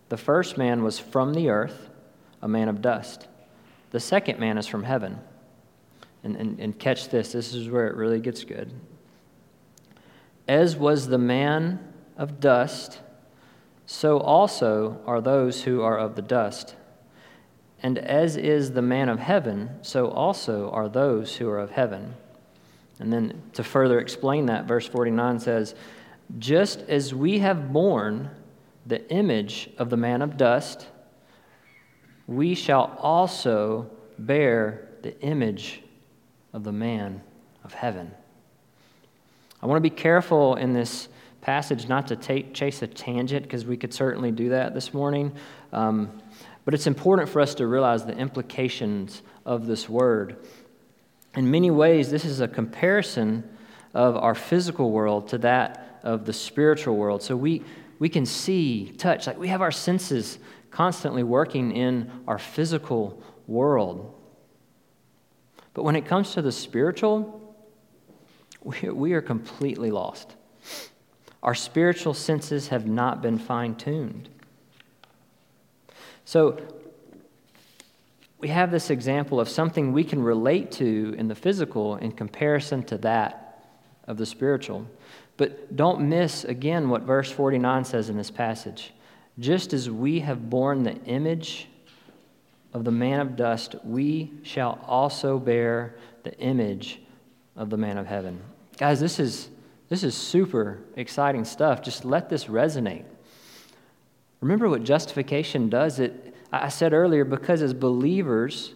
The 0.08 0.16
first 0.16 0.58
man 0.58 0.82
was 0.82 0.98
from 0.98 1.32
the 1.32 1.48
earth, 1.48 1.88
a 2.42 2.48
man 2.48 2.68
of 2.68 2.82
dust. 2.82 3.28
The 3.90 4.00
second 4.00 4.38
man 4.38 4.58
is 4.58 4.66
from 4.66 4.84
heaven. 4.84 5.18
And, 6.24 6.36
and, 6.36 6.60
and 6.60 6.78
catch 6.78 7.08
this, 7.08 7.32
this 7.32 7.54
is 7.54 7.68
where 7.68 7.88
it 7.88 7.96
really 7.96 8.20
gets 8.20 8.44
good. 8.44 8.72
As 10.46 10.76
was 10.76 11.08
the 11.08 11.18
man 11.18 11.80
of 12.16 12.40
dust, 12.40 13.00
so 13.86 14.18
also 14.18 15.00
are 15.06 15.20
those 15.20 15.62
who 15.64 15.82
are 15.82 15.98
of 15.98 16.14
the 16.14 16.22
dust. 16.22 16.76
And 17.82 17.98
as 17.98 18.36
is 18.36 18.72
the 18.72 18.82
man 18.82 19.08
of 19.08 19.18
heaven, 19.18 19.70
so 19.82 20.08
also 20.08 20.70
are 20.70 20.88
those 20.88 21.36
who 21.36 21.48
are 21.48 21.58
of 21.58 21.72
heaven. 21.72 22.14
And 23.00 23.12
then 23.12 23.42
to 23.54 23.64
further 23.64 23.98
explain 23.98 24.46
that, 24.46 24.66
verse 24.66 24.86
49 24.86 25.40
says, 25.40 25.74
Just 26.38 26.80
as 26.82 27.12
we 27.12 27.40
have 27.40 27.72
borne 27.72 28.30
the 28.86 29.08
image 29.10 29.70
of 29.78 29.90
the 29.90 29.96
man 29.96 30.22
of 30.22 30.36
dust, 30.36 30.86
we 32.28 32.54
shall 32.54 32.96
also 33.00 33.90
bear 34.16 34.88
the 35.02 35.20
image 35.20 35.82
of 36.52 36.62
the 36.62 36.72
man 36.72 37.20
of 37.64 37.74
heaven. 37.74 38.12
I 39.60 39.66
want 39.66 39.76
to 39.76 39.90
be 39.90 39.90
careful 39.90 40.54
in 40.54 40.72
this 40.72 41.08
passage 41.40 41.88
not 41.88 42.06
to 42.08 42.16
take, 42.16 42.54
chase 42.54 42.82
a 42.82 42.86
tangent 42.86 43.42
because 43.42 43.66
we 43.66 43.76
could 43.76 43.92
certainly 43.92 44.30
do 44.30 44.50
that 44.50 44.74
this 44.74 44.94
morning. 44.94 45.32
Um, 45.72 46.21
but 46.64 46.74
it's 46.74 46.86
important 46.86 47.28
for 47.28 47.40
us 47.40 47.54
to 47.56 47.66
realize 47.66 48.04
the 48.04 48.16
implications 48.16 49.22
of 49.44 49.66
this 49.66 49.88
word. 49.88 50.36
In 51.34 51.50
many 51.50 51.70
ways, 51.70 52.10
this 52.10 52.24
is 52.24 52.40
a 52.40 52.48
comparison 52.48 53.48
of 53.94 54.16
our 54.16 54.34
physical 54.34 54.90
world 54.90 55.28
to 55.28 55.38
that 55.38 56.00
of 56.02 56.24
the 56.24 56.32
spiritual 56.32 56.96
world. 56.96 57.22
So 57.22 57.36
we, 57.36 57.62
we 57.98 58.08
can 58.08 58.26
see, 58.26 58.92
touch, 58.98 59.26
like 59.26 59.38
we 59.38 59.48
have 59.48 59.62
our 59.62 59.72
senses 59.72 60.38
constantly 60.70 61.22
working 61.22 61.72
in 61.72 62.10
our 62.26 62.38
physical 62.38 63.22
world. 63.46 64.14
But 65.74 65.84
when 65.84 65.96
it 65.96 66.06
comes 66.06 66.32
to 66.32 66.42
the 66.42 66.52
spiritual, 66.52 67.56
we, 68.62 68.90
we 68.90 69.12
are 69.14 69.22
completely 69.22 69.90
lost. 69.90 70.34
Our 71.42 71.54
spiritual 71.54 72.14
senses 72.14 72.68
have 72.68 72.86
not 72.86 73.20
been 73.20 73.38
fine 73.38 73.74
tuned. 73.74 74.28
So, 76.24 76.60
we 78.42 78.48
have 78.48 78.72
this 78.72 78.90
example 78.90 79.38
of 79.38 79.48
something 79.48 79.92
we 79.92 80.02
can 80.02 80.20
relate 80.20 80.72
to 80.72 81.14
in 81.16 81.28
the 81.28 81.34
physical 81.34 81.96
in 81.96 82.10
comparison 82.10 82.82
to 82.84 82.98
that 82.98 83.68
of 84.08 84.16
the 84.16 84.26
spiritual. 84.26 84.86
But 85.36 85.76
don't 85.76 86.08
miss 86.08 86.44
again 86.44 86.88
what 86.88 87.02
verse 87.02 87.30
49 87.30 87.84
says 87.84 88.08
in 88.08 88.16
this 88.16 88.32
passage. 88.32 88.92
Just 89.38 89.72
as 89.72 89.88
we 89.88 90.20
have 90.20 90.50
borne 90.50 90.82
the 90.82 90.96
image 91.04 91.68
of 92.72 92.84
the 92.84 92.90
man 92.90 93.20
of 93.20 93.36
dust, 93.36 93.76
we 93.84 94.32
shall 94.42 94.80
also 94.86 95.38
bear 95.38 95.94
the 96.24 96.36
image 96.38 97.00
of 97.56 97.70
the 97.70 97.76
man 97.76 97.96
of 97.96 98.06
heaven. 98.06 98.40
Guys, 98.76 98.98
this 98.98 99.20
is 99.20 99.48
this 99.88 100.02
is 100.02 100.14
super 100.16 100.78
exciting 100.96 101.44
stuff. 101.44 101.82
Just 101.82 102.04
let 102.04 102.30
this 102.30 102.46
resonate. 102.46 103.04
Remember 104.42 104.68
what 104.68 104.82
justification 104.82 105.70
does. 105.70 106.00
It, 106.00 106.34
I 106.52 106.68
said 106.68 106.92
earlier, 106.92 107.24
because 107.24 107.62
as 107.62 107.72
believers, 107.72 108.74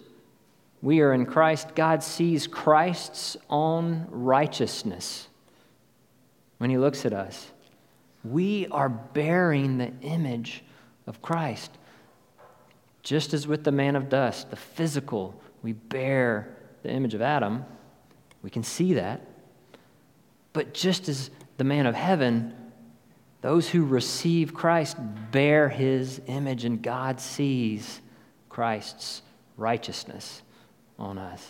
we 0.80 1.00
are 1.00 1.12
in 1.12 1.26
Christ, 1.26 1.74
God 1.74 2.02
sees 2.02 2.46
Christ's 2.46 3.36
own 3.50 4.06
righteousness 4.08 5.28
when 6.58 6.70
He 6.70 6.78
looks 6.78 7.04
at 7.04 7.12
us. 7.12 7.50
We 8.24 8.68
are 8.68 8.88
bearing 8.88 9.78
the 9.78 9.92
image 10.02 10.64
of 11.06 11.20
Christ. 11.20 11.72
Just 13.02 13.34
as 13.34 13.48
with 13.48 13.64
the 13.64 13.72
man 13.72 13.96
of 13.96 14.08
dust, 14.08 14.50
the 14.50 14.56
physical, 14.56 15.34
we 15.62 15.72
bear 15.72 16.56
the 16.84 16.90
image 16.90 17.14
of 17.14 17.22
Adam. 17.22 17.64
We 18.42 18.50
can 18.50 18.62
see 18.62 18.94
that. 18.94 19.20
But 20.52 20.74
just 20.74 21.08
as 21.08 21.30
the 21.56 21.64
man 21.64 21.86
of 21.86 21.96
heaven, 21.96 22.54
those 23.46 23.68
who 23.68 23.84
receive 23.84 24.52
Christ 24.52 24.96
bear 25.30 25.68
his 25.68 26.20
image, 26.26 26.64
and 26.64 26.82
God 26.82 27.20
sees 27.20 28.00
Christ's 28.48 29.22
righteousness 29.56 30.42
on 30.98 31.16
us. 31.16 31.46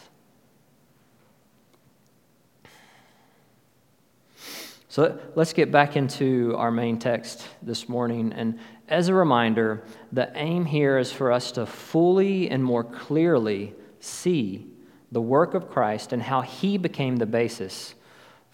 So 4.91 5.19
let's 5.37 5.55
get 5.55 5.73
back 5.73 5.97
into 5.97 6.55
our 6.59 6.71
main 6.71 6.99
text 6.99 7.47
this 7.63 7.89
morning. 7.89 8.31
And 8.35 8.59
as 8.89 9.09
a 9.09 9.15
reminder, 9.15 9.83
the 10.13 10.31
aim 10.35 10.67
here 10.67 10.99
is 10.99 11.11
for 11.11 11.33
us 11.33 11.51
to 11.53 11.65
fully 11.65 12.51
and 12.51 12.63
more 12.63 12.85
clearly 12.85 13.73
see 14.01 14.67
the 15.13 15.23
work 15.23 15.55
of 15.55 15.71
Christ 15.71 16.13
and 16.13 16.21
how 16.21 16.43
he 16.43 16.77
became 16.77 17.17
the 17.17 17.25
basis 17.25 17.95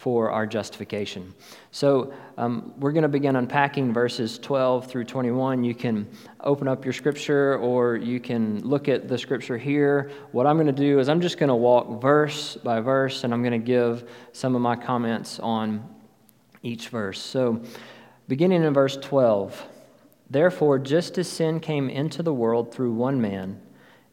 for 0.02 0.32
our 0.32 0.48
justification. 0.48 1.32
So 1.70 2.12
um, 2.36 2.74
we're 2.76 2.90
going 2.90 3.04
to 3.04 3.08
begin 3.08 3.36
unpacking 3.36 3.92
verses 3.92 4.36
12 4.36 4.88
through 4.88 5.04
21. 5.04 5.62
You 5.62 5.76
can 5.76 6.10
open 6.40 6.66
up 6.66 6.84
your 6.84 6.92
scripture 6.92 7.56
or 7.58 7.94
you 7.94 8.18
can 8.18 8.58
look 8.66 8.88
at 8.88 9.06
the 9.06 9.16
scripture 9.16 9.56
here. 9.56 10.10
What 10.32 10.44
I'm 10.44 10.56
going 10.56 10.66
to 10.66 10.72
do 10.72 10.98
is 10.98 11.08
I'm 11.08 11.20
just 11.20 11.38
going 11.38 11.50
to 11.50 11.54
walk 11.54 12.02
verse 12.02 12.56
by 12.56 12.80
verse 12.80 13.22
and 13.22 13.32
I'm 13.32 13.42
going 13.42 13.52
to 13.52 13.64
give 13.64 14.10
some 14.32 14.56
of 14.56 14.60
my 14.60 14.74
comments 14.74 15.38
on 15.38 15.88
each 16.64 16.88
verse. 16.88 17.22
So 17.22 17.62
beginning 18.26 18.64
in 18.64 18.74
verse 18.74 18.96
12. 18.96 19.68
Therefore, 20.28 20.80
just 20.80 21.16
as 21.16 21.28
sin 21.28 21.60
came 21.60 21.88
into 21.88 22.24
the 22.24 22.34
world 22.34 22.74
through 22.74 22.92
one 22.92 23.20
man, 23.20 23.60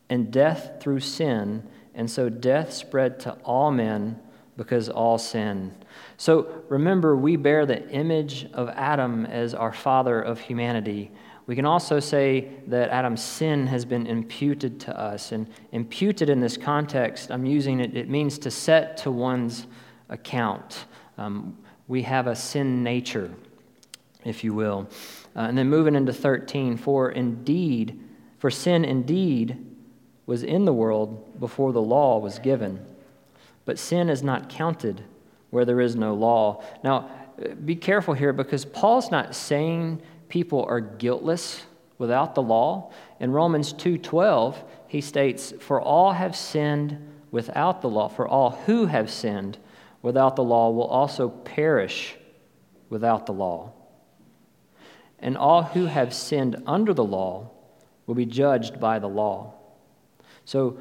and 0.08 0.32
death 0.32 0.74
through 0.80 1.00
sin, 1.00 1.68
and 1.96 2.12
so 2.12 2.30
death 2.30 2.74
spread 2.74 3.20
to 3.22 3.32
all 3.44 3.72
men 3.72 4.20
because 4.60 4.90
all 4.90 5.18
sin. 5.18 5.74
So 6.20 6.64
remember, 6.68 7.16
we 7.16 7.38
bear 7.38 7.66
the 7.66 7.90
image 7.92 8.46
of 8.52 8.68
Adam 8.72 9.26
as 9.26 9.54
our 9.54 9.72
father 9.72 10.22
of 10.22 10.38
humanity. 10.38 11.12
We 11.46 11.56
can 11.56 11.64
also 11.64 12.02
say 12.02 12.50
that 12.68 12.90
Adam's 12.90 13.24
sin 13.24 13.68
has 13.68 13.86
been 13.86 14.06
imputed 14.06 14.82
to 14.82 15.00
us. 15.00 15.32
And 15.32 15.48
imputed 15.72 16.30
in 16.30 16.42
this 16.42 16.58
context, 16.58 17.32
I'm 17.32 17.46
using 17.46 17.80
it, 17.80 17.96
it 17.96 18.10
means 18.10 18.38
to 18.40 18.52
set 18.52 18.98
to 18.98 19.12
one's 19.12 19.66
account. 20.10 20.88
Um, 21.18 21.58
we 21.88 22.02
have 22.02 22.28
a 22.28 22.36
sin 22.36 22.84
nature, 22.84 23.32
if 24.26 24.44
you 24.44 24.54
will. 24.54 24.90
Uh, 25.38 25.44
and 25.44 25.58
then 25.58 25.70
moving 25.70 25.96
into 25.96 26.12
13, 26.12 26.76
for 26.76 27.12
indeed, 27.12 27.98
for 28.40 28.52
sin 28.52 28.84
indeed 28.84 29.66
was 30.26 30.44
in 30.44 30.66
the 30.66 30.74
world 30.74 31.40
before 31.40 31.72
the 31.72 31.82
law 31.82 32.20
was 32.20 32.40
given 32.40 32.86
but 33.70 33.78
sin 33.78 34.10
is 34.10 34.24
not 34.24 34.50
counted 34.50 35.04
where 35.50 35.66
there 35.66 35.82
is 35.82 35.96
no 35.96 36.14
law. 36.14 36.64
Now, 36.84 37.10
be 37.66 37.76
careful 37.76 38.14
here 38.14 38.34
because 38.34 38.66
Paul's 38.66 39.12
not 39.12 39.34
saying 39.34 40.02
people 40.28 40.66
are 40.68 40.80
guiltless 40.80 41.66
without 41.98 42.36
the 42.36 42.42
law. 42.42 42.92
In 43.20 43.32
Romans 43.32 43.74
2:12, 43.74 44.64
he 44.88 45.02
states, 45.02 45.54
"For 45.60 45.82
all 45.82 46.12
have 46.14 46.36
sinned 46.36 46.98
without 47.32 47.82
the 47.82 47.90
law, 47.90 48.08
for 48.08 48.28
all 48.28 48.52
who 48.66 48.88
have 48.88 49.10
sinned 49.10 49.58
without 50.02 50.36
the 50.36 50.44
law 50.44 50.70
will 50.70 50.88
also 50.88 51.30
perish 51.30 52.18
without 52.90 53.26
the 53.26 53.34
law. 53.34 53.72
And 55.20 55.38
all 55.38 55.64
who 55.64 55.86
have 55.86 56.14
sinned 56.14 56.62
under 56.66 56.94
the 56.94 57.04
law 57.04 57.50
will 58.08 58.16
be 58.16 58.26
judged 58.26 58.80
by 58.80 59.00
the 59.00 59.10
law." 59.10 59.54
So 60.46 60.78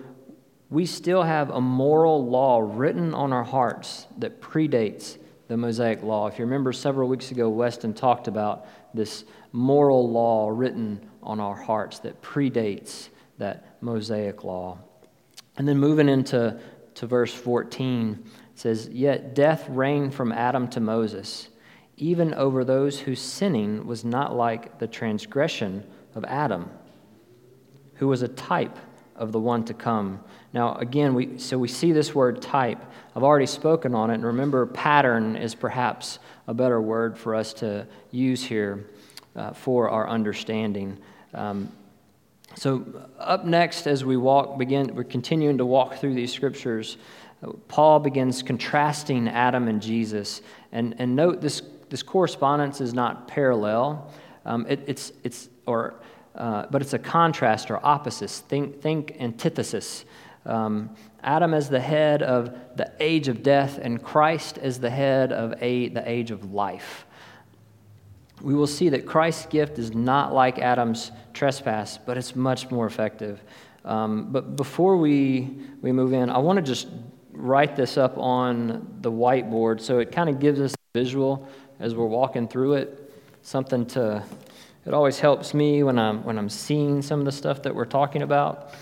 we 0.70 0.84
still 0.84 1.22
have 1.22 1.50
a 1.50 1.60
moral 1.60 2.26
law 2.28 2.60
written 2.60 3.14
on 3.14 3.32
our 3.32 3.44
hearts 3.44 4.06
that 4.18 4.40
predates 4.40 5.18
the 5.48 5.56
Mosaic 5.56 6.02
law. 6.02 6.26
If 6.26 6.38
you 6.38 6.44
remember, 6.44 6.72
several 6.72 7.08
weeks 7.08 7.30
ago, 7.30 7.48
Weston 7.48 7.94
talked 7.94 8.28
about 8.28 8.66
this 8.92 9.24
moral 9.52 10.10
law 10.10 10.50
written 10.50 11.00
on 11.22 11.40
our 11.40 11.54
hearts 11.54 12.00
that 12.00 12.20
predates 12.20 13.08
that 13.38 13.76
Mosaic 13.80 14.44
law. 14.44 14.78
And 15.56 15.66
then 15.66 15.78
moving 15.78 16.08
into 16.08 16.60
to 16.94 17.06
verse 17.06 17.32
14, 17.32 18.22
it 18.24 18.58
says, 18.58 18.88
Yet 18.88 19.34
death 19.34 19.68
reigned 19.70 20.14
from 20.14 20.32
Adam 20.32 20.68
to 20.68 20.80
Moses, 20.80 21.48
even 21.96 22.34
over 22.34 22.62
those 22.62 23.00
whose 23.00 23.20
sinning 23.20 23.86
was 23.86 24.04
not 24.04 24.36
like 24.36 24.78
the 24.78 24.86
transgression 24.86 25.84
of 26.14 26.24
Adam, 26.26 26.70
who 27.94 28.08
was 28.08 28.22
a 28.22 28.28
type 28.28 28.76
of 29.18 29.32
the 29.32 29.40
one 29.40 29.64
to 29.64 29.74
come. 29.74 30.20
Now, 30.52 30.74
again, 30.76 31.14
we, 31.14 31.38
so 31.38 31.58
we 31.58 31.68
see 31.68 31.92
this 31.92 32.14
word 32.14 32.40
type. 32.40 32.82
I've 33.14 33.22
already 33.22 33.46
spoken 33.46 33.94
on 33.94 34.10
it, 34.10 34.14
and 34.14 34.24
remember, 34.24 34.64
pattern 34.64 35.36
is 35.36 35.54
perhaps 35.54 36.18
a 36.46 36.54
better 36.54 36.80
word 36.80 37.18
for 37.18 37.34
us 37.34 37.52
to 37.54 37.86
use 38.10 38.42
here 38.42 38.86
uh, 39.36 39.52
for 39.52 39.90
our 39.90 40.08
understanding. 40.08 40.98
Um, 41.34 41.70
so, 42.54 42.84
up 43.18 43.44
next, 43.44 43.86
as 43.86 44.04
we 44.04 44.16
walk, 44.16 44.58
begin, 44.58 44.94
we're 44.94 45.04
continuing 45.04 45.58
to 45.58 45.66
walk 45.66 45.96
through 45.96 46.14
these 46.14 46.32
scriptures. 46.32 46.96
Paul 47.68 48.00
begins 48.00 48.42
contrasting 48.42 49.28
Adam 49.28 49.68
and 49.68 49.80
Jesus. 49.80 50.40
And, 50.72 50.94
and 50.98 51.14
note 51.14 51.40
this, 51.40 51.62
this 51.88 52.02
correspondence 52.02 52.80
is 52.80 52.94
not 52.94 53.28
parallel, 53.28 54.12
um, 54.44 54.66
it, 54.68 54.80
it's, 54.86 55.12
it's, 55.24 55.48
or, 55.66 55.94
uh, 56.38 56.66
but 56.70 56.80
it's 56.80 56.94
a 56.94 56.98
contrast 56.98 57.70
or 57.70 57.84
opposites. 57.84 58.38
Think, 58.38 58.80
think 58.80 59.16
antithesis. 59.20 60.04
Um, 60.46 60.94
Adam 61.22 61.52
as 61.52 61.68
the 61.68 61.80
head 61.80 62.22
of 62.22 62.56
the 62.76 62.90
age 63.00 63.28
of 63.28 63.42
death, 63.42 63.78
and 63.82 64.02
Christ 64.02 64.56
as 64.56 64.78
the 64.78 64.88
head 64.88 65.32
of 65.32 65.54
a, 65.60 65.88
the 65.88 66.08
age 66.08 66.30
of 66.30 66.52
life. 66.52 67.04
We 68.40 68.54
will 68.54 68.68
see 68.68 68.88
that 68.90 69.04
Christ's 69.04 69.46
gift 69.46 69.78
is 69.80 69.92
not 69.92 70.32
like 70.32 70.60
Adam's 70.60 71.10
trespass, 71.34 71.98
but 71.98 72.16
it's 72.16 72.36
much 72.36 72.70
more 72.70 72.86
effective. 72.86 73.42
Um, 73.84 74.30
but 74.30 74.54
before 74.54 74.96
we, 74.96 75.50
we 75.82 75.90
move 75.90 76.12
in, 76.12 76.30
I 76.30 76.38
want 76.38 76.56
to 76.58 76.62
just 76.62 76.86
write 77.32 77.74
this 77.74 77.96
up 77.96 78.16
on 78.16 78.98
the 79.00 79.10
whiteboard 79.10 79.80
so 79.80 79.98
it 79.98 80.12
kind 80.12 80.28
of 80.28 80.38
gives 80.38 80.60
us 80.60 80.72
a 80.74 80.98
visual 80.98 81.48
as 81.80 81.94
we're 81.94 82.06
walking 82.06 82.46
through 82.46 82.74
it. 82.74 83.12
Something 83.42 83.86
to, 83.86 84.22
it 84.86 84.94
always 84.94 85.18
helps 85.18 85.54
me 85.54 85.82
when 85.82 85.98
I'm, 85.98 86.24
when 86.24 86.38
I'm 86.38 86.48
seeing 86.48 87.02
some 87.02 87.18
of 87.18 87.26
the 87.26 87.32
stuff 87.32 87.62
that 87.62 87.74
we're 87.74 87.84
talking 87.84 88.22
about. 88.22 88.74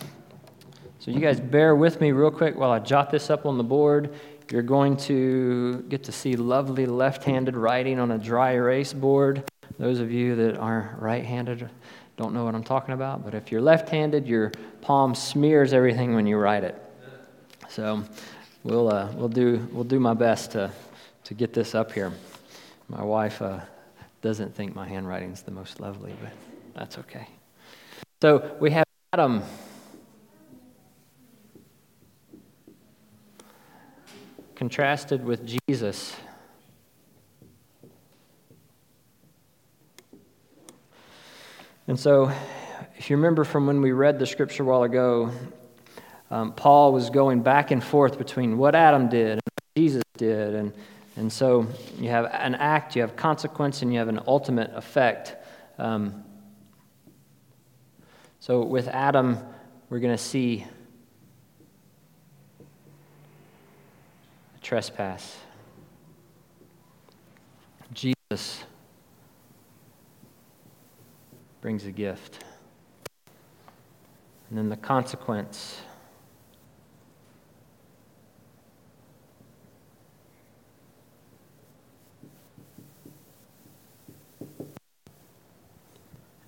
So, 0.98 1.10
you 1.10 1.20
guys 1.20 1.38
bear 1.38 1.76
with 1.76 2.00
me 2.00 2.12
real 2.12 2.30
quick 2.30 2.56
while 2.56 2.72
I 2.72 2.78
jot 2.80 3.10
this 3.10 3.30
up 3.30 3.46
on 3.46 3.58
the 3.58 3.64
board. 3.64 4.12
You're 4.50 4.62
going 4.62 4.96
to 4.98 5.82
get 5.88 6.04
to 6.04 6.12
see 6.12 6.36
lovely 6.36 6.86
left 6.86 7.24
handed 7.24 7.56
writing 7.56 7.98
on 7.98 8.10
a 8.12 8.18
dry 8.18 8.54
erase 8.54 8.92
board. 8.92 9.44
Those 9.78 10.00
of 10.00 10.10
you 10.10 10.36
that 10.36 10.56
are 10.56 10.96
right 10.98 11.24
handed 11.24 11.68
don't 12.16 12.32
know 12.32 12.44
what 12.44 12.54
I'm 12.54 12.64
talking 12.64 12.94
about, 12.94 13.24
but 13.24 13.34
if 13.34 13.52
you're 13.52 13.60
left 13.60 13.88
handed, 13.88 14.26
your 14.26 14.52
palm 14.80 15.14
smears 15.14 15.72
everything 15.72 16.14
when 16.14 16.26
you 16.26 16.38
write 16.38 16.64
it. 16.64 16.80
So, 17.68 18.02
we'll, 18.64 18.92
uh, 18.92 19.12
we'll, 19.12 19.28
do, 19.28 19.68
we'll 19.70 19.84
do 19.84 20.00
my 20.00 20.14
best 20.14 20.52
to, 20.52 20.72
to 21.24 21.34
get 21.34 21.52
this 21.52 21.74
up 21.74 21.92
here. 21.92 22.12
My 22.88 23.02
wife 23.02 23.42
uh, 23.42 23.60
doesn't 24.22 24.54
think 24.54 24.74
my 24.74 24.88
handwriting's 24.88 25.42
the 25.42 25.50
most 25.50 25.80
lovely, 25.80 26.14
but 26.20 26.32
that's 26.74 26.98
okay. 26.98 27.28
So 28.22 28.56
we 28.60 28.70
have 28.70 28.86
Adam. 29.12 29.42
Contrasted 34.54 35.24
with 35.24 35.46
Jesus. 35.68 36.16
And 41.88 42.00
so, 42.00 42.32
if 42.96 43.10
you 43.10 43.16
remember 43.16 43.44
from 43.44 43.66
when 43.66 43.80
we 43.80 43.92
read 43.92 44.18
the 44.18 44.26
scripture 44.26 44.64
a 44.64 44.66
while 44.66 44.82
ago, 44.82 45.30
um, 46.30 46.52
Paul 46.52 46.92
was 46.92 47.10
going 47.10 47.42
back 47.42 47.70
and 47.70 47.82
forth 47.82 48.18
between 48.18 48.58
what 48.58 48.74
Adam 48.74 49.08
did 49.08 49.32
and 49.32 49.40
what 49.44 49.76
Jesus 49.76 50.02
did. 50.16 50.54
And, 50.54 50.72
and 51.16 51.32
so 51.32 51.66
you 51.98 52.10
have 52.10 52.26
an 52.26 52.54
act, 52.54 52.94
you 52.94 53.00
have 53.00 53.16
consequence, 53.16 53.80
and 53.80 53.90
you 53.90 53.98
have 53.98 54.08
an 54.08 54.20
ultimate 54.26 54.70
effect. 54.74 55.34
Um, 55.78 56.24
so 58.38 58.62
with 58.62 58.86
Adam, 58.88 59.38
we're 59.88 59.98
going 59.98 60.16
to 60.16 60.22
see 60.22 60.66
a 64.54 64.60
trespass. 64.60 65.36
Jesus 67.94 68.64
brings 71.62 71.86
a 71.86 71.92
gift. 71.92 72.44
And 74.50 74.58
then 74.58 74.68
the 74.68 74.76
consequence 74.76 75.80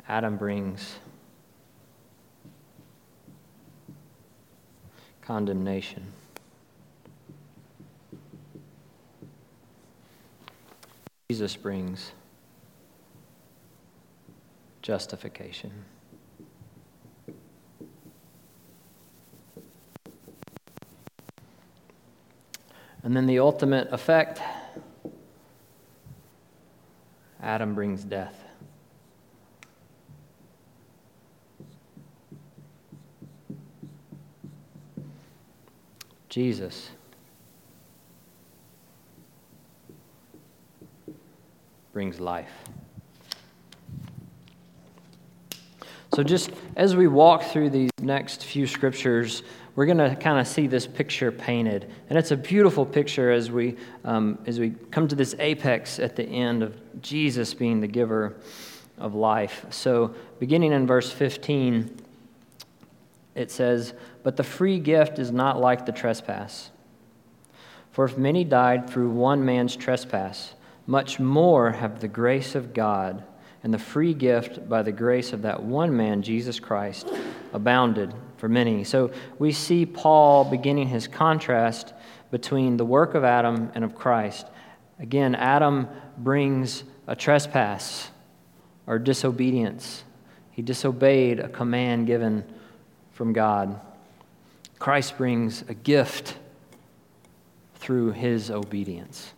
Adam 0.09 0.39
brings 0.39 0.97
condemnation. 5.21 6.13
Jesus 11.31 11.55
brings 11.57 12.13
justification. 14.81 15.71
And 23.03 23.15
then 23.15 23.27
the 23.27 23.39
ultimate 23.39 23.93
effect 23.93 24.41
Adam 27.43 27.75
brings 27.75 28.05
death. 28.05 28.48
Jesus. 36.39 36.91
brings 41.93 42.21
life. 42.21 42.53
So, 46.15 46.23
just 46.23 46.53
as 46.77 46.95
we 46.95 47.09
walk 47.09 47.43
through 47.43 47.71
these 47.71 47.91
next 48.01 48.45
few 48.45 48.69
scriptures, 48.69 49.43
we're 49.75 49.87
going 49.87 49.99
to 49.99 50.15
kind 50.15 50.39
of 50.39 50.47
see 50.47 50.69
this 50.69 50.87
picture 50.87 51.33
painted. 51.33 51.91
And 52.09 52.17
it's 52.17 52.31
a 52.31 52.37
beautiful 52.37 52.87
picture 52.87 53.33
as 53.33 53.51
we, 53.51 53.75
um, 54.05 54.39
as 54.47 54.61
we 54.61 54.71
come 54.93 55.09
to 55.09 55.17
this 55.17 55.35
apex 55.41 55.99
at 55.99 56.15
the 56.15 56.23
end 56.23 56.63
of 56.63 57.03
Jesus 57.03 57.53
being 57.53 57.81
the 57.81 57.89
giver 57.89 58.37
of 58.97 59.17
life. 59.17 59.67
So, 59.71 60.15
beginning 60.39 60.71
in 60.71 60.87
verse 60.87 61.11
15, 61.11 62.01
it 63.39 63.53
says, 63.53 63.95
But 64.25 64.37
the 64.37 64.43
free 64.43 64.81
gift 64.81 65.19
is 65.19 65.31
not 65.31 65.61
like 65.61 65.87
the 65.87 65.93
trespass. 65.93 66.71
For 67.93 68.05
if 68.05 68.19
many 68.19 68.43
died 68.45 68.91
through 68.91 69.11
one 69.11 69.45
man's 69.45 69.77
trespass, 69.77 70.55
much 70.87 71.21
more 71.21 71.71
have 71.71 72.01
the 72.01 72.09
grace 72.09 72.55
of 72.55 72.75
God 72.75 73.23
and 73.63 73.73
the 73.73 73.79
free 73.79 74.13
gift 74.13 74.69
by 74.69 74.83
the 74.83 74.93
grace 74.93 75.33
of 75.33 75.43
that 75.43 75.63
one 75.63 75.97
man, 75.97 76.23
Jesus 76.23 76.59
Christ, 76.59 77.09
abounded 77.53 78.13
for 78.37 78.49
many. 78.49 78.83
So 78.83 79.13
we 79.39 79.53
see 79.53 79.87
Paul 79.87 80.45
beginning 80.45 80.89
his 80.89 81.07
contrast 81.07 81.95
between 82.31 82.77
the 82.77 82.85
work 82.85 83.15
of 83.15 83.25
Adam 83.25 83.71
and 83.75 83.85
of 83.85 83.95
Christ. 83.95 84.47
Again, 84.99 85.35
Adam 85.37 85.89
brings 86.17 86.83
a 87.07 87.15
trespass 87.15 88.11
or 88.87 88.99
disobedience. 88.99 90.03
He 90.51 90.63
disobeyed 90.63 91.39
a 91.39 91.49
command 91.49 92.09
given 92.09 92.45
from 93.19 93.33
God. 93.33 93.81
Christ 94.79 95.19
brings 95.19 95.63
a 95.63 95.75
gift 95.75 96.39
through 97.75 98.13
his 98.13 98.49
obedience. 98.49 99.33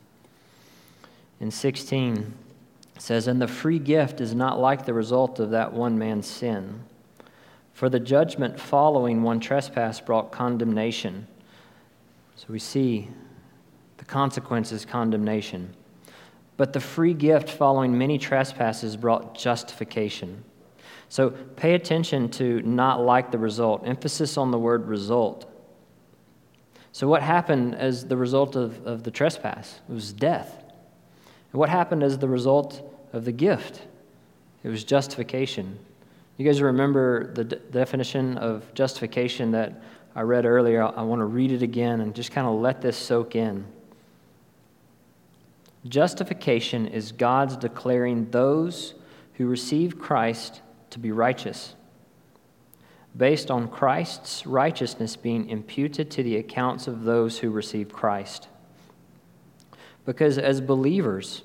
In 1.40 1.50
16, 1.50 2.34
it 2.94 3.00
says, 3.00 3.26
And 3.26 3.40
the 3.40 3.48
free 3.48 3.78
gift 3.78 4.20
is 4.20 4.34
not 4.34 4.60
like 4.60 4.84
the 4.84 4.92
result 4.92 5.40
of 5.40 5.48
that 5.52 5.72
one 5.72 5.98
man's 5.98 6.26
sin. 6.26 6.80
For 7.72 7.88
the 7.88 7.98
judgment 7.98 8.60
following 8.60 9.22
one 9.22 9.40
trespass 9.40 9.98
brought 9.98 10.30
condemnation. 10.30 11.26
So 12.36 12.48
we 12.50 12.58
see 12.58 13.08
the 13.96 14.04
consequence 14.04 14.72
is 14.72 14.84
condemnation. 14.84 15.72
But 16.58 16.74
the 16.74 16.80
free 16.80 17.14
gift 17.14 17.48
following 17.48 17.96
many 17.96 18.18
trespasses 18.18 18.98
brought 18.98 19.34
justification. 19.38 20.44
So 21.10 21.30
pay 21.30 21.74
attention 21.74 22.28
to 22.30 22.62
not 22.62 23.04
like 23.04 23.32
the 23.32 23.38
result. 23.38 23.82
Emphasis 23.84 24.36
on 24.36 24.52
the 24.52 24.58
word 24.58 24.86
result. 24.86 25.44
So, 26.92 27.08
what 27.08 27.20
happened 27.20 27.74
as 27.74 28.06
the 28.06 28.16
result 28.16 28.54
of, 28.54 28.86
of 28.86 29.02
the 29.02 29.10
trespass? 29.10 29.80
It 29.88 29.92
was 29.92 30.12
death. 30.12 30.62
And 31.52 31.58
what 31.58 31.68
happened 31.68 32.04
as 32.04 32.18
the 32.18 32.28
result 32.28 32.82
of 33.12 33.24
the 33.24 33.32
gift? 33.32 33.82
It 34.62 34.68
was 34.68 34.84
justification. 34.84 35.78
You 36.36 36.46
guys 36.46 36.62
remember 36.62 37.34
the 37.34 37.44
definition 37.44 38.38
of 38.38 38.72
justification 38.74 39.50
that 39.50 39.82
I 40.14 40.22
read 40.22 40.46
earlier? 40.46 40.84
I 40.84 41.02
want 41.02 41.20
to 41.20 41.26
read 41.26 41.50
it 41.50 41.62
again 41.62 42.02
and 42.02 42.14
just 42.14 42.30
kind 42.30 42.46
of 42.46 42.54
let 42.54 42.80
this 42.80 42.96
soak 42.96 43.34
in. 43.34 43.66
Justification 45.88 46.86
is 46.86 47.10
God's 47.10 47.56
declaring 47.56 48.30
those 48.30 48.94
who 49.34 49.48
receive 49.48 49.98
Christ 49.98 50.60
to 50.90 50.98
be 50.98 51.12
righteous. 51.12 51.74
based 53.16 53.50
on 53.50 53.68
Christ's 53.68 54.46
righteousness 54.46 55.16
being 55.16 55.48
imputed 55.48 56.10
to 56.12 56.22
the 56.22 56.36
accounts 56.36 56.86
of 56.86 57.04
those 57.04 57.38
who 57.38 57.50
receive 57.50 57.92
Christ. 57.92 58.48
Because 60.04 60.38
as 60.38 60.60
believers, 60.60 61.42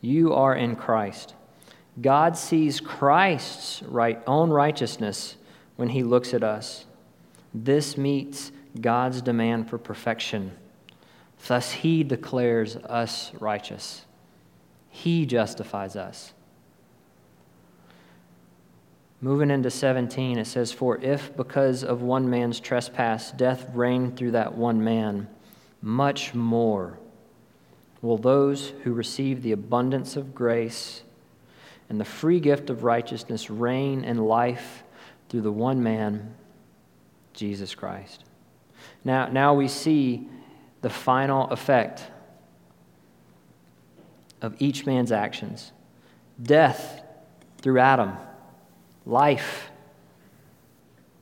you 0.00 0.32
are 0.32 0.54
in 0.54 0.76
Christ. 0.76 1.34
God 2.00 2.36
sees 2.36 2.80
Christ's 2.80 3.82
right, 3.82 4.22
own 4.26 4.50
righteousness 4.50 5.36
when 5.76 5.88
he 5.90 6.02
looks 6.02 6.34
at 6.34 6.42
us. 6.42 6.84
This 7.54 7.96
meets 7.96 8.52
God's 8.80 9.22
demand 9.22 9.70
for 9.70 9.78
perfection. 9.78 10.52
Thus, 11.46 11.72
he 11.72 12.02
declares 12.02 12.76
us 12.76 13.32
righteous. 13.38 14.04
He 14.90 15.26
justifies 15.26 15.96
us. 15.96 16.32
Moving 19.20 19.50
into 19.50 19.70
17, 19.70 20.38
it 20.38 20.46
says, 20.46 20.72
For 20.72 20.98
if 20.98 21.34
because 21.36 21.82
of 21.82 22.02
one 22.02 22.28
man's 22.28 22.60
trespass 22.60 23.32
death 23.32 23.66
reigned 23.72 24.16
through 24.16 24.32
that 24.32 24.54
one 24.54 24.84
man, 24.84 25.28
much 25.80 26.34
more 26.34 26.98
will 28.02 28.18
those 28.18 28.72
who 28.84 28.92
receive 28.92 29.42
the 29.42 29.52
abundance 29.52 30.16
of 30.16 30.34
grace 30.34 31.02
and 31.88 32.00
the 32.00 32.04
free 32.04 32.40
gift 32.40 32.68
of 32.68 32.84
righteousness 32.84 33.48
reign 33.48 34.04
in 34.04 34.18
life 34.18 34.82
through 35.28 35.40
the 35.40 35.52
one 35.52 35.82
man, 35.82 36.34
Jesus 37.32 37.74
Christ. 37.74 38.24
Now, 39.04 39.28
now 39.28 39.54
we 39.54 39.68
see 39.68 40.28
the 40.82 40.90
final 40.90 41.48
effect 41.50 42.02
of 44.42 44.54
each 44.58 44.84
man's 44.84 45.10
actions 45.10 45.72
death 46.42 47.02
through 47.62 47.78
Adam, 47.78 48.12
life 49.06 49.70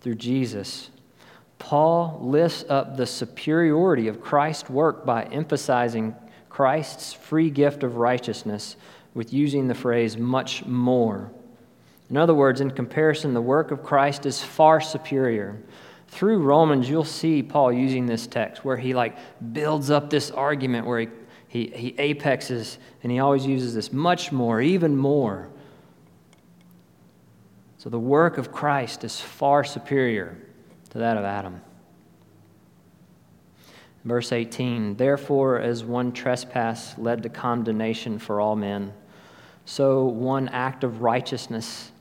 through 0.00 0.16
Jesus. 0.16 0.90
Paul 1.58 2.18
lifts 2.22 2.64
up 2.68 2.96
the 2.96 3.06
superiority 3.06 4.08
of 4.08 4.20
Christ's 4.20 4.68
work 4.68 5.06
by 5.06 5.24
emphasizing 5.24 6.14
Christ's 6.48 7.12
free 7.12 7.50
gift 7.50 7.82
of 7.82 7.96
righteousness 7.96 8.76
with 9.14 9.32
using 9.32 9.68
the 9.68 9.74
phrase 9.74 10.16
much 10.16 10.64
more. 10.64 11.30
In 12.10 12.16
other 12.16 12.34
words, 12.34 12.60
in 12.60 12.70
comparison, 12.70 13.32
the 13.32 13.40
work 13.40 13.70
of 13.70 13.82
Christ 13.82 14.26
is 14.26 14.42
far 14.42 14.80
superior. 14.80 15.56
Through 16.08 16.38
Romans, 16.38 16.88
you'll 16.88 17.04
see 17.04 17.42
Paul 17.42 17.72
using 17.72 18.06
this 18.06 18.26
text 18.26 18.64
where 18.64 18.76
he 18.76 18.94
like 18.94 19.16
builds 19.52 19.90
up 19.90 20.10
this 20.10 20.30
argument 20.30 20.86
where 20.86 21.00
he, 21.00 21.08
he, 21.48 21.66
he 21.68 21.94
apexes 21.98 22.78
and 23.02 23.10
he 23.10 23.20
always 23.20 23.46
uses 23.46 23.74
this 23.74 23.92
much 23.92 24.30
more, 24.30 24.60
even 24.60 24.96
more. 24.96 25.48
So 27.84 27.90
the 27.90 28.00
work 28.00 28.38
of 28.38 28.50
Christ 28.50 29.04
is 29.04 29.20
far 29.20 29.62
superior 29.62 30.38
to 30.88 30.98
that 31.00 31.18
of 31.18 31.24
Adam. 31.26 31.60
Verse 34.06 34.32
18 34.32 34.96
Therefore, 34.96 35.60
as 35.60 35.84
one 35.84 36.10
trespass 36.10 36.96
led 36.96 37.22
to 37.24 37.28
condemnation 37.28 38.18
for 38.18 38.40
all 38.40 38.56
men, 38.56 38.94
so 39.66 40.06
one 40.06 40.48
act 40.48 40.82
of 40.82 41.02
righteousness 41.02 41.92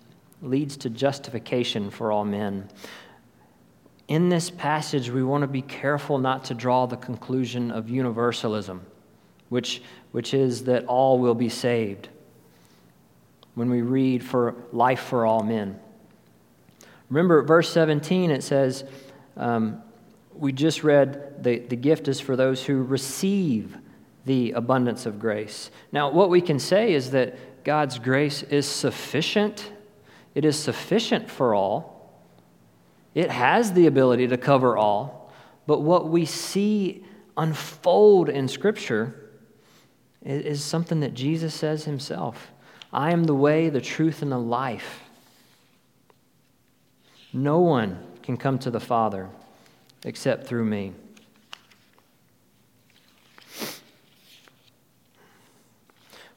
leads 0.41 0.77
to 0.77 0.89
justification 0.89 1.89
for 1.89 2.13
all 2.13 2.23
men. 2.23 2.69
In 4.07 4.29
this 4.29 4.49
passage, 4.49 5.09
we 5.09 5.21
want 5.21 5.41
to 5.41 5.47
be 5.47 5.63
careful 5.63 6.17
not 6.17 6.45
to 6.45 6.53
draw 6.53 6.85
the 6.85 6.95
conclusion 6.95 7.71
of 7.71 7.89
universalism, 7.89 8.85
which, 9.49 9.81
which 10.13 10.33
is 10.33 10.63
that 10.63 10.85
all 10.85 11.19
will 11.19 11.35
be 11.35 11.49
saved 11.49 12.07
when 13.55 13.69
we 13.69 13.81
read 13.81 14.23
for 14.23 14.55
life 14.71 15.01
for 15.01 15.25
all 15.25 15.43
men. 15.43 15.79
Remember, 17.09 17.43
verse 17.43 17.69
17, 17.71 18.31
it 18.31 18.43
says, 18.43 18.83
um, 19.37 19.81
we 20.33 20.51
just 20.51 20.83
read 20.83 21.43
the, 21.43 21.59
the 21.59 21.75
gift 21.75 22.07
is 22.07 22.19
for 22.19 22.35
those 22.35 22.65
who 22.65 22.81
receive 22.81 23.77
the 24.25 24.51
abundance 24.53 25.05
of 25.05 25.19
grace. 25.19 25.69
Now, 25.91 26.11
what 26.11 26.29
we 26.29 26.41
can 26.41 26.59
say 26.59 26.93
is 26.93 27.11
that 27.11 27.63
God's 27.63 27.99
grace 27.99 28.43
is 28.43 28.65
sufficient. 28.65 29.71
It 30.33 30.45
is 30.45 30.57
sufficient 30.57 31.29
for 31.29 31.53
all. 31.53 32.11
It 33.13 33.29
has 33.29 33.73
the 33.73 33.85
ability 33.85 34.27
to 34.29 34.37
cover 34.37 34.75
all. 34.75 35.31
But 35.67 35.81
what 35.81 36.09
we 36.09 36.25
see 36.25 37.05
unfold 37.37 38.29
in 38.29 38.47
Scripture 38.47 39.29
is, 40.23 40.45
is 40.45 40.63
something 40.63 41.01
that 41.01 41.13
Jesus 41.13 41.53
says 41.53 41.85
himself 41.85 42.52
I 42.93 43.11
am 43.11 43.23
the 43.23 43.33
way, 43.33 43.69
the 43.69 43.81
truth, 43.81 44.21
and 44.21 44.31
the 44.31 44.37
life. 44.37 45.01
No 47.33 47.59
one 47.59 47.97
can 48.21 48.37
come 48.37 48.59
to 48.59 48.69
the 48.69 48.79
Father 48.79 49.29
except 50.05 50.45
through 50.45 50.65
me. 50.65 50.93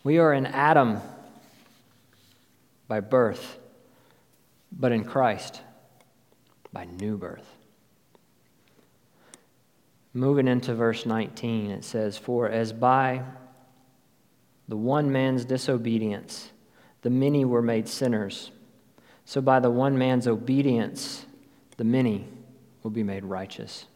We 0.03 0.19
are 0.19 0.33
in 0.33 0.47
Adam 0.47 1.01
by 2.88 3.01
birth, 3.01 3.59
but 4.73 4.92
in 4.92 5.05
Christ 5.05 5.61
by 6.73 6.85
new 6.85 7.19
birth. 7.19 7.53
Moving 10.14 10.49
into 10.49 10.75
verse 10.75 11.05
19, 11.05 11.71
it 11.71 11.85
says, 11.85 12.16
For 12.16 12.49
as 12.49 12.73
by 12.73 13.25
the 14.68 14.76
one 14.76 15.11
man's 15.11 15.44
disobedience 15.44 16.50
the 17.02 17.11
many 17.11 17.44
were 17.44 17.62
made 17.62 17.88
sinners, 17.88 18.50
so 19.24 19.40
by 19.40 19.61
the 19.61 19.70
one 19.70 19.96
man's 19.96 20.26
obedience 20.26 21.24
the 21.76 21.85
many 21.85 22.26
will 22.83 22.90
be 22.90 23.05
made 23.05 23.24
righteous. 23.24 23.87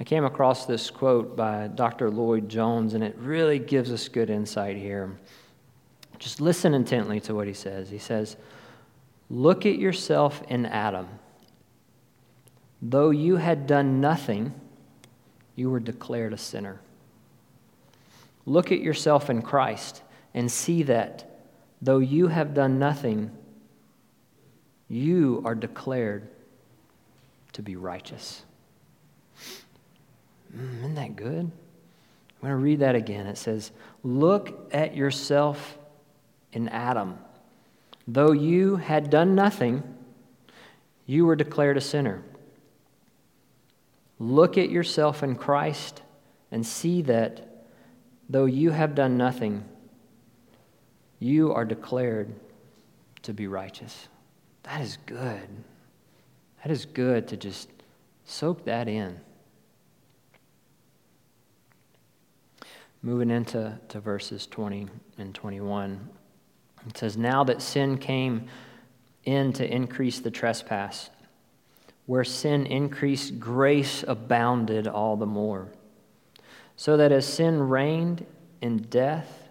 I 0.00 0.04
came 0.04 0.24
across 0.24 0.66
this 0.66 0.90
quote 0.90 1.36
by 1.36 1.68
Dr. 1.68 2.10
Lloyd 2.10 2.48
Jones, 2.48 2.94
and 2.94 3.04
it 3.04 3.16
really 3.18 3.58
gives 3.58 3.92
us 3.92 4.08
good 4.08 4.30
insight 4.30 4.76
here. 4.76 5.16
Just 6.18 6.40
listen 6.40 6.74
intently 6.74 7.20
to 7.20 7.34
what 7.34 7.46
he 7.46 7.52
says. 7.52 7.90
He 7.90 7.98
says, 7.98 8.36
Look 9.30 9.64
at 9.66 9.78
yourself 9.78 10.42
in 10.48 10.66
Adam. 10.66 11.08
Though 12.82 13.10
you 13.10 13.36
had 13.36 13.66
done 13.66 14.00
nothing, 14.00 14.52
you 15.56 15.70
were 15.70 15.80
declared 15.80 16.32
a 16.32 16.38
sinner. 16.38 16.80
Look 18.46 18.72
at 18.72 18.80
yourself 18.80 19.30
in 19.30 19.42
Christ 19.42 20.02
and 20.34 20.50
see 20.50 20.82
that 20.84 21.30
though 21.80 21.98
you 21.98 22.28
have 22.28 22.54
done 22.54 22.78
nothing, 22.78 23.30
you 24.88 25.42
are 25.44 25.54
declared 25.54 26.28
to 27.52 27.62
be 27.62 27.76
righteous. 27.76 28.42
Mm, 30.56 30.78
isn't 30.78 30.94
that 30.94 31.16
good? 31.16 31.50
I'm 31.50 32.48
going 32.48 32.52
to 32.52 32.56
read 32.56 32.80
that 32.80 32.94
again. 32.94 33.26
It 33.26 33.38
says, 33.38 33.70
Look 34.02 34.68
at 34.72 34.94
yourself 34.94 35.78
in 36.52 36.68
Adam. 36.68 37.18
Though 38.06 38.32
you 38.32 38.76
had 38.76 39.08
done 39.08 39.34
nothing, 39.34 39.82
you 41.06 41.26
were 41.26 41.36
declared 41.36 41.76
a 41.76 41.80
sinner. 41.80 42.22
Look 44.18 44.58
at 44.58 44.70
yourself 44.70 45.22
in 45.22 45.36
Christ 45.36 46.02
and 46.50 46.64
see 46.64 47.02
that 47.02 47.53
though 48.28 48.46
you 48.46 48.70
have 48.70 48.94
done 48.94 49.16
nothing, 49.16 49.64
you 51.18 51.52
are 51.52 51.64
declared 51.64 52.34
to 53.22 53.32
be 53.32 53.46
righteous. 53.46 54.08
That 54.64 54.80
is 54.80 54.98
good. 55.06 55.48
That 56.62 56.70
is 56.70 56.86
good 56.86 57.28
to 57.28 57.36
just 57.36 57.68
soak 58.24 58.64
that 58.64 58.88
in. 58.88 59.20
Moving 63.02 63.30
into 63.30 63.78
to 63.88 64.00
verses 64.00 64.46
20 64.46 64.88
and 65.18 65.34
21, 65.34 66.08
it 66.88 66.96
says, 66.96 67.18
Now 67.18 67.44
that 67.44 67.60
sin 67.60 67.98
came 67.98 68.48
in 69.24 69.52
to 69.54 69.70
increase 69.70 70.20
the 70.20 70.30
trespass, 70.30 71.10
where 72.06 72.24
sin 72.24 72.66
increased, 72.66 73.38
grace 73.38 74.04
abounded 74.06 74.86
all 74.86 75.16
the 75.16 75.26
more. 75.26 75.68
So 76.76 76.96
that 76.96 77.12
as 77.12 77.26
sin 77.26 77.60
reigned 77.60 78.26
in 78.60 78.78
death, 78.78 79.48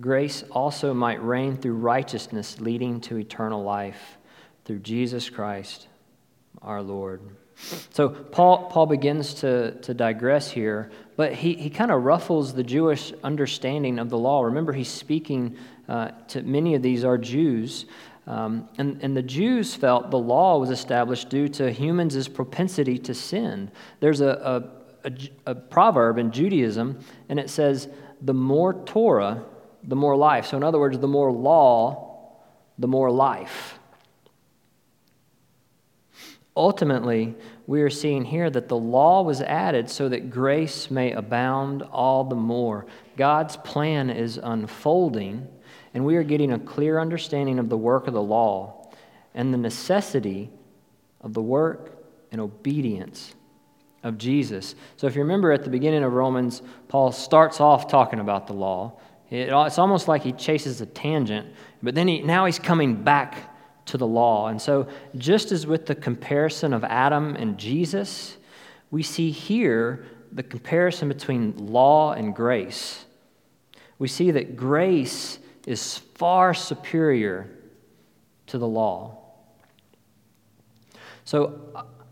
grace 0.00 0.44
also 0.50 0.92
might 0.92 1.22
reign 1.22 1.56
through 1.56 1.76
righteousness, 1.76 2.60
leading 2.60 3.00
to 3.02 3.16
eternal 3.16 3.62
life 3.62 4.18
through 4.64 4.80
Jesus 4.80 5.30
Christ 5.30 5.88
our 6.62 6.82
Lord. 6.82 7.22
So 7.90 8.10
Paul, 8.10 8.68
Paul 8.70 8.86
begins 8.86 9.34
to, 9.34 9.72
to 9.80 9.94
digress 9.94 10.50
here, 10.50 10.90
but 11.16 11.32
he, 11.32 11.54
he 11.54 11.70
kind 11.70 11.90
of 11.90 12.02
ruffles 12.02 12.52
the 12.52 12.62
Jewish 12.62 13.12
understanding 13.24 13.98
of 13.98 14.10
the 14.10 14.18
law. 14.18 14.42
Remember, 14.42 14.72
he's 14.72 14.90
speaking 14.90 15.56
uh, 15.88 16.10
to 16.28 16.42
many 16.42 16.74
of 16.74 16.82
these 16.82 17.04
are 17.04 17.16
Jews. 17.16 17.86
Um, 18.26 18.68
and, 18.76 18.98
and 19.02 19.16
the 19.16 19.22
Jews 19.22 19.74
felt 19.74 20.10
the 20.10 20.18
law 20.18 20.58
was 20.58 20.70
established 20.70 21.30
due 21.30 21.48
to 21.50 21.72
humans' 21.72 22.28
propensity 22.28 22.98
to 22.98 23.14
sin. 23.14 23.70
There's 24.00 24.20
a, 24.20 24.28
a, 24.28 24.85
a, 25.06 25.12
a 25.46 25.54
proverb 25.54 26.18
in 26.18 26.32
Judaism, 26.32 26.98
and 27.28 27.38
it 27.38 27.48
says, 27.48 27.88
the 28.20 28.34
more 28.34 28.74
Torah, 28.74 29.44
the 29.84 29.96
more 29.96 30.16
life. 30.16 30.46
So, 30.46 30.56
in 30.56 30.64
other 30.64 30.78
words, 30.78 30.98
the 30.98 31.08
more 31.08 31.30
law, 31.30 32.36
the 32.78 32.88
more 32.88 33.10
life. 33.10 33.78
Ultimately, 36.56 37.34
we 37.66 37.82
are 37.82 37.90
seeing 37.90 38.24
here 38.24 38.50
that 38.50 38.68
the 38.68 38.76
law 38.76 39.22
was 39.22 39.42
added 39.42 39.90
so 39.90 40.08
that 40.08 40.30
grace 40.30 40.90
may 40.90 41.12
abound 41.12 41.82
all 41.82 42.24
the 42.24 42.34
more. 42.34 42.86
God's 43.16 43.56
plan 43.58 44.10
is 44.10 44.40
unfolding, 44.42 45.46
and 45.94 46.04
we 46.04 46.16
are 46.16 46.22
getting 46.22 46.52
a 46.52 46.58
clear 46.58 46.98
understanding 46.98 47.58
of 47.58 47.68
the 47.68 47.76
work 47.76 48.06
of 48.06 48.14
the 48.14 48.22
law 48.22 48.90
and 49.34 49.52
the 49.52 49.58
necessity 49.58 50.50
of 51.20 51.34
the 51.34 51.42
work 51.42 51.92
and 52.32 52.40
obedience 52.40 53.35
of 54.06 54.18
Jesus. 54.18 54.76
So, 54.96 55.08
if 55.08 55.16
you 55.16 55.22
remember 55.22 55.50
at 55.50 55.64
the 55.64 55.70
beginning 55.70 56.04
of 56.04 56.12
Romans, 56.12 56.62
Paul 56.86 57.10
starts 57.10 57.60
off 57.60 57.88
talking 57.88 58.20
about 58.20 58.46
the 58.46 58.52
law. 58.52 58.92
it's 59.30 59.78
almost 59.78 60.06
like 60.06 60.22
he 60.22 60.30
chases 60.32 60.80
a 60.80 60.86
tangent, 60.86 61.48
but 61.82 61.96
then 61.96 62.06
he, 62.06 62.22
now 62.22 62.46
he's 62.46 62.60
coming 62.60 63.02
back 63.02 63.52
to 63.86 63.98
the 63.98 64.06
law. 64.06 64.46
And 64.46 64.62
so, 64.62 64.86
just 65.16 65.50
as 65.50 65.66
with 65.66 65.86
the 65.86 65.96
comparison 65.96 66.72
of 66.72 66.84
Adam 66.84 67.34
and 67.34 67.58
Jesus, 67.58 68.36
we 68.92 69.02
see 69.02 69.32
here 69.32 70.06
the 70.30 70.44
comparison 70.44 71.08
between 71.08 71.56
law 71.56 72.12
and 72.12 72.34
grace. 72.34 73.04
We 73.98 74.06
see 74.06 74.30
that 74.30 74.56
grace 74.56 75.40
is 75.66 75.98
far 75.98 76.54
superior 76.54 77.50
to 78.46 78.58
the 78.58 78.68
law. 78.68 79.18
So, 81.24 81.58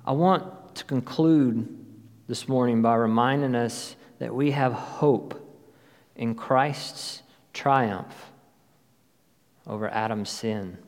I 0.05 0.11
want 0.11 0.75
to 0.75 0.85
conclude 0.85 1.84
this 2.27 2.49
morning 2.49 2.81
by 2.81 2.95
reminding 2.95 3.55
us 3.55 3.97
that 4.19 4.35
we 4.35 4.53
have 4.53 4.73
hope 4.73 5.41
in 6.17 6.35
Christ's 6.35 7.23
triumph 7.53 8.33
over 9.67 9.89
Adam's 9.89 10.31
sin. 10.31 10.79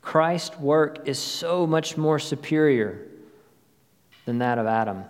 Christ's 0.00 0.58
work 0.58 1.06
is 1.06 1.18
so 1.18 1.66
much 1.66 1.96
more 1.96 2.18
superior 2.18 3.06
than 4.24 4.38
that 4.38 4.58
of 4.58 4.66
Adam. 4.66 5.04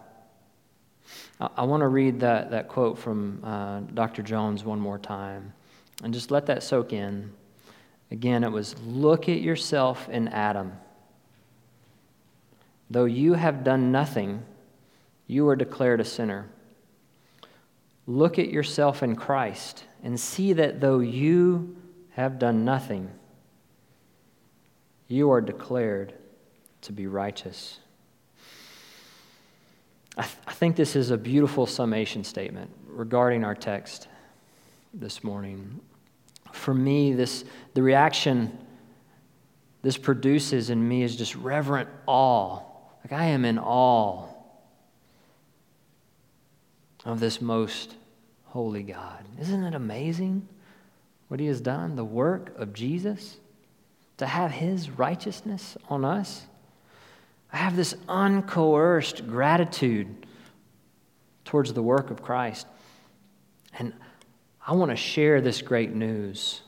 I, 1.41 1.49
I 1.59 1.65
want 1.65 1.83
to 1.83 1.89
read 1.89 2.21
that, 2.21 2.51
that 2.51 2.69
quote 2.69 2.99
from 2.99 3.41
uh, 3.45 3.81
Dr. 3.81 4.23
Jones 4.23 4.65
one 4.65 4.81
more 4.81 4.99
time 4.99 5.53
and 6.03 6.13
just 6.13 6.31
let 6.31 6.47
that 6.47 6.63
soak 6.63 6.93
in. 6.93 7.33
Again, 8.11 8.43
it 8.43 8.51
was 8.51 8.75
Look 8.81 9.29
at 9.29 9.41
yourself 9.41 10.09
in 10.09 10.29
Adam. 10.29 10.73
Though 12.91 13.07
you 13.07 13.35
have 13.35 13.65
done 13.65 13.93
nothing, 13.93 14.43
you 15.27 15.49
are 15.49 15.57
declared 15.57 16.01
a 16.01 16.05
sinner. 16.05 16.49
Look 18.07 18.39
at 18.39 18.51
yourself 18.51 19.03
in 19.03 19.17
Christ 19.17 19.85
and 20.03 20.19
see 20.21 20.53
that 20.55 20.81
though 20.81 20.99
you 20.99 21.77
have 22.11 22.39
done 22.39 22.65
nothing, 22.65 23.11
you 25.09 25.31
are 25.31 25.41
declared 25.41 26.15
to 26.83 26.93
be 26.93 27.07
righteous. 27.07 27.79
I, 30.17 30.23
th- 30.23 30.37
I, 30.47 30.53
think 30.53 30.77
this 30.77 30.95
is 30.95 31.11
a 31.11 31.17
beautiful 31.17 31.67
summation 31.67 32.23
statement 32.25 32.71
regarding 32.87 33.43
our 33.43 33.55
text 33.55 34.09
this 34.93 35.25
morning. 35.25 35.81
For 36.53 36.75
me, 36.75 37.15
this, 37.15 37.45
the 37.73 37.83
reaction 37.83 38.57
this 39.83 39.97
produces 39.97 40.71
in 40.71 40.87
me 40.87 41.03
is 41.03 41.17
just 41.17 41.35
reverent 41.35 41.89
awe. 42.07 42.61
Like 43.03 43.13
I 43.13 43.27
am 43.27 43.45
in 43.45 43.59
awe 43.59 44.34
of 47.05 47.21
this 47.21 47.41
most 47.41 47.97
holy 48.45 48.83
God. 48.83 49.25
Isn't 49.41 49.65
it 49.65 49.75
amazing 49.75 50.49
what 51.29 51.41
He 51.41 51.47
has 51.47 51.61
done? 51.61 51.97
The 51.97 52.05
work 52.05 52.57
of 52.59 52.73
Jesus? 52.73 53.39
to 54.19 54.27
have 54.27 54.51
His 54.51 54.91
righteousness 54.91 55.77
on 55.89 56.05
us. 56.05 56.47
I 57.53 57.59
have 57.59 57.77
this 57.77 57.95
uncoerced 58.09 59.29
gratitude 59.29 60.27
towards 61.45 61.73
the 61.73 61.83
work 61.83 62.11
of 62.11 62.23
Christ. 62.23 62.67
And 63.79 63.93
I 64.67 64.75
want 64.75 64.91
to 64.91 64.97
share 64.97 65.41
this 65.41 65.63
great 65.63 65.93
news 65.95 66.63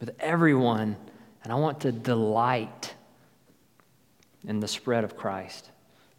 with 0.00 0.10
everyone, 0.18 0.96
and 1.44 1.52
I 1.52 1.56
want 1.56 1.80
to 1.80 1.92
delight 1.92 2.94
in 4.46 4.60
the 4.60 4.68
spread 4.68 5.04
of 5.04 5.16
Christ, 5.16 5.70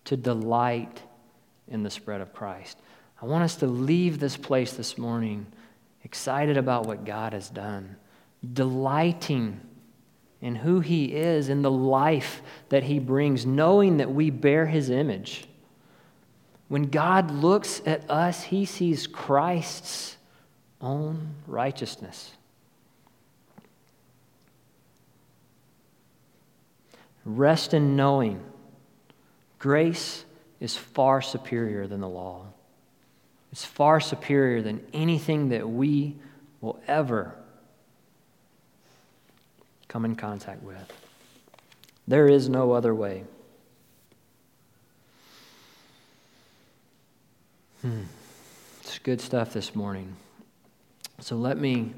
to 0.06 0.16
delight 0.16 1.02
in 1.68 1.84
the 1.84 1.90
spread 1.90 2.22
of 2.22 2.34
Christ. 2.34 2.78
I 3.22 3.26
want 3.26 3.44
us 3.44 3.56
to 3.58 3.68
leave 3.68 4.20
this 4.20 4.36
place 4.36 4.74
this 4.74 4.98
morning 4.98 5.46
excited 6.04 6.58
about 6.58 6.88
what 6.88 7.06
God 7.06 7.34
has 7.34 7.50
done, 7.50 7.96
delighting 8.54 9.62
in 10.42 10.56
who 10.56 10.80
He 10.80 11.14
is, 11.14 11.48
in 11.48 11.62
the 11.62 11.70
life 11.70 12.42
that 12.70 12.84
He 12.84 12.98
brings, 12.98 13.46
knowing 13.46 13.98
that 13.98 14.12
we 14.12 14.32
bear 14.32 14.66
His 14.66 14.90
image. 14.90 15.46
When 16.68 16.84
God 16.84 17.30
looks 17.30 17.82
at 17.86 18.10
us, 18.10 18.42
He 18.44 18.66
sees 18.66 19.06
Christ's 19.06 20.18
own 20.80 21.36
righteousness. 21.46 22.32
Rest 27.24 27.76
in 27.76 27.96
knowing 27.96 28.42
grace 29.60 30.26
is 30.60 30.76
far 30.76 31.22
superior 31.22 31.86
than 31.86 32.02
the 32.02 32.10
law. 32.10 32.48
It's 33.52 33.66
far 33.66 34.00
superior 34.00 34.62
than 34.62 34.86
anything 34.94 35.50
that 35.50 35.70
we 35.70 36.16
will 36.62 36.80
ever 36.88 37.36
come 39.88 40.06
in 40.06 40.16
contact 40.16 40.64
with. 40.64 40.92
There 42.08 42.28
is 42.28 42.48
no 42.48 42.72
other 42.72 42.96
way. 42.96 43.24
Hmm. 47.82 48.04
It's 48.82 49.00
good 49.00 49.20
stuff 49.20 49.54
this 49.54 49.76
morning. 49.76 50.16
So 51.20 51.36
let 51.36 51.58
me, 51.58 51.94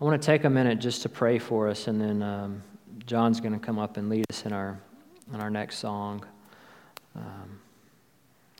I 0.00 0.04
want 0.04 0.20
to 0.20 0.24
take 0.24 0.44
a 0.44 0.50
minute 0.50 0.78
just 0.78 1.02
to 1.02 1.08
pray 1.08 1.38
for 1.38 1.68
us, 1.68 1.88
and 1.88 2.00
then 2.00 2.22
um, 2.22 2.62
John's 3.06 3.40
going 3.40 3.52
to 3.52 3.58
come 3.58 3.78
up 3.78 3.96
and 3.96 4.08
lead 4.08 4.24
us 4.30 4.46
in 4.46 4.52
our, 4.52 4.80
in 5.32 5.40
our 5.40 5.50
next 5.50 5.78
song. 5.78 6.24
Um, 7.16 7.60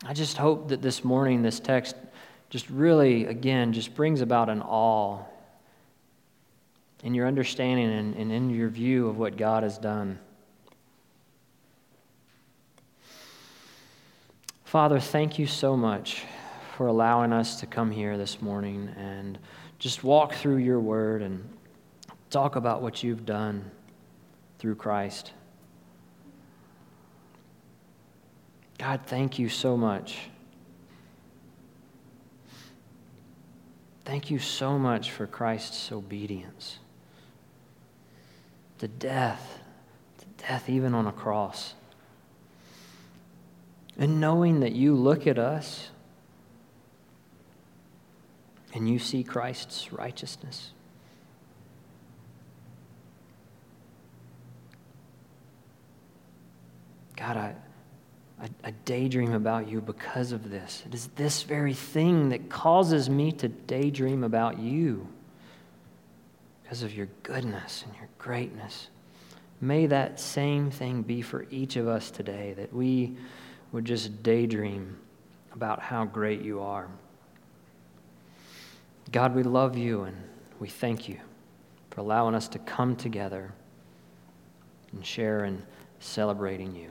I 0.05 0.13
just 0.13 0.37
hope 0.37 0.69
that 0.69 0.83
this 0.83 1.05
morning, 1.05 1.43
this 1.43 1.61
text 1.61 1.95
just 2.51 2.69
really, 2.69 3.27
again, 3.27 3.73
just 3.73 3.95
brings 3.95 4.21
about 4.21 4.49
an 4.49 4.61
awe 4.61 5.21
in 7.03 7.15
your 7.15 7.27
understanding 7.27 7.91
and, 7.91 8.15
and 8.17 8.33
in 8.33 8.51
your 8.51 8.69
view 8.69 9.09
of 9.09 9.17
what 9.17 9.37
God 9.37 9.63
has 9.63 9.79
done. 9.79 10.19
Father, 14.65 15.01
thank 15.01 15.39
you 15.39 15.47
so 15.47 15.77
much 15.77 16.25
for 16.77 16.89
allowing 16.89 17.33
us 17.33 17.61
to 17.61 17.67
come 17.67 17.91
here 17.91 18.19
this 18.19 18.43
morning 18.43 18.93
and 18.97 19.39
just 19.79 20.05
walk 20.05 20.35
through 20.35 20.59
your 20.59 20.81
word 20.81 21.23
and 21.23 21.49
talk 22.31 22.57
about 22.57 22.83
what 22.83 23.03
you've 23.03 23.25
done 23.25 23.69
through 24.59 24.75
Christ. 24.75 25.33
God, 28.79 29.01
thank 29.07 29.39
you 29.39 29.49
so 29.49 29.77
much. 29.77 30.19
Thank 34.05 34.31
you 34.31 34.39
so 34.39 34.79
much 34.79 35.11
for 35.11 35.27
Christ's 35.27 35.93
obedience 35.93 36.79
to 38.79 38.89
death, 38.89 39.59
to 40.19 40.45
death 40.45 40.69
even 40.69 40.95
on 40.95 41.07
a 41.07 41.13
cross. 41.13 41.75
And 43.99 44.21
knowing 44.21 44.61
that 44.61 44.73
you 44.73 44.95
look 44.95 45.27
at 45.27 45.39
us 45.39 45.91
and 48.73 48.89
you 48.89 48.99
see 48.99 49.23
Christ's 49.23 49.93
righteousness. 49.93 50.73
God, 57.17 57.37
I, 57.37 57.55
I, 58.65 58.71
daydream 58.85 59.35
about 59.35 59.69
you 59.69 59.81
because 59.81 60.33
of 60.33 60.51
this. 60.51 60.83
It 60.87 60.95
is 60.95 61.09
this 61.17 61.43
very 61.43 61.75
thing 61.75 62.31
that 62.31 62.49
causes 62.49 63.11
me 63.11 63.33
to 63.33 63.49
daydream 63.49 64.25
about 64.25 64.59
you 64.59 65.07
because 66.63 66.83
of 66.83 66.95
your 66.95 67.09
goodness 67.23 67.85
and 67.87 67.95
your 67.97 68.09
greatness. 68.19 68.89
May 69.61 69.87
that 69.87 70.19
same 70.19 70.71
thing 70.71 71.03
be 71.03 71.21
for 71.21 71.47
each 71.51 71.77
of 71.77 71.87
us 71.87 72.11
today, 72.11 72.55
that 72.57 72.73
we 72.73 73.17
would 73.73 73.85
just 73.85 74.23
daydream 74.23 74.97
about 75.53 75.81
how 75.81 76.05
great 76.05 76.41
you 76.41 76.61
are. 76.61 76.89
God, 79.13 79.35
we 79.35 79.43
love 79.43 79.77
you 79.77 80.03
and 80.05 80.17
we 80.61 80.69
thank 80.69 81.09
you 81.09 81.19
for 81.91 82.01
allowing 82.01 82.35
us 82.35 82.49
to 82.49 82.59
come 82.61 82.97
together 82.97 83.53
and 84.93 85.05
share 85.05 85.45
in 85.45 85.63
celebrating 85.99 86.75
you. 86.75 86.91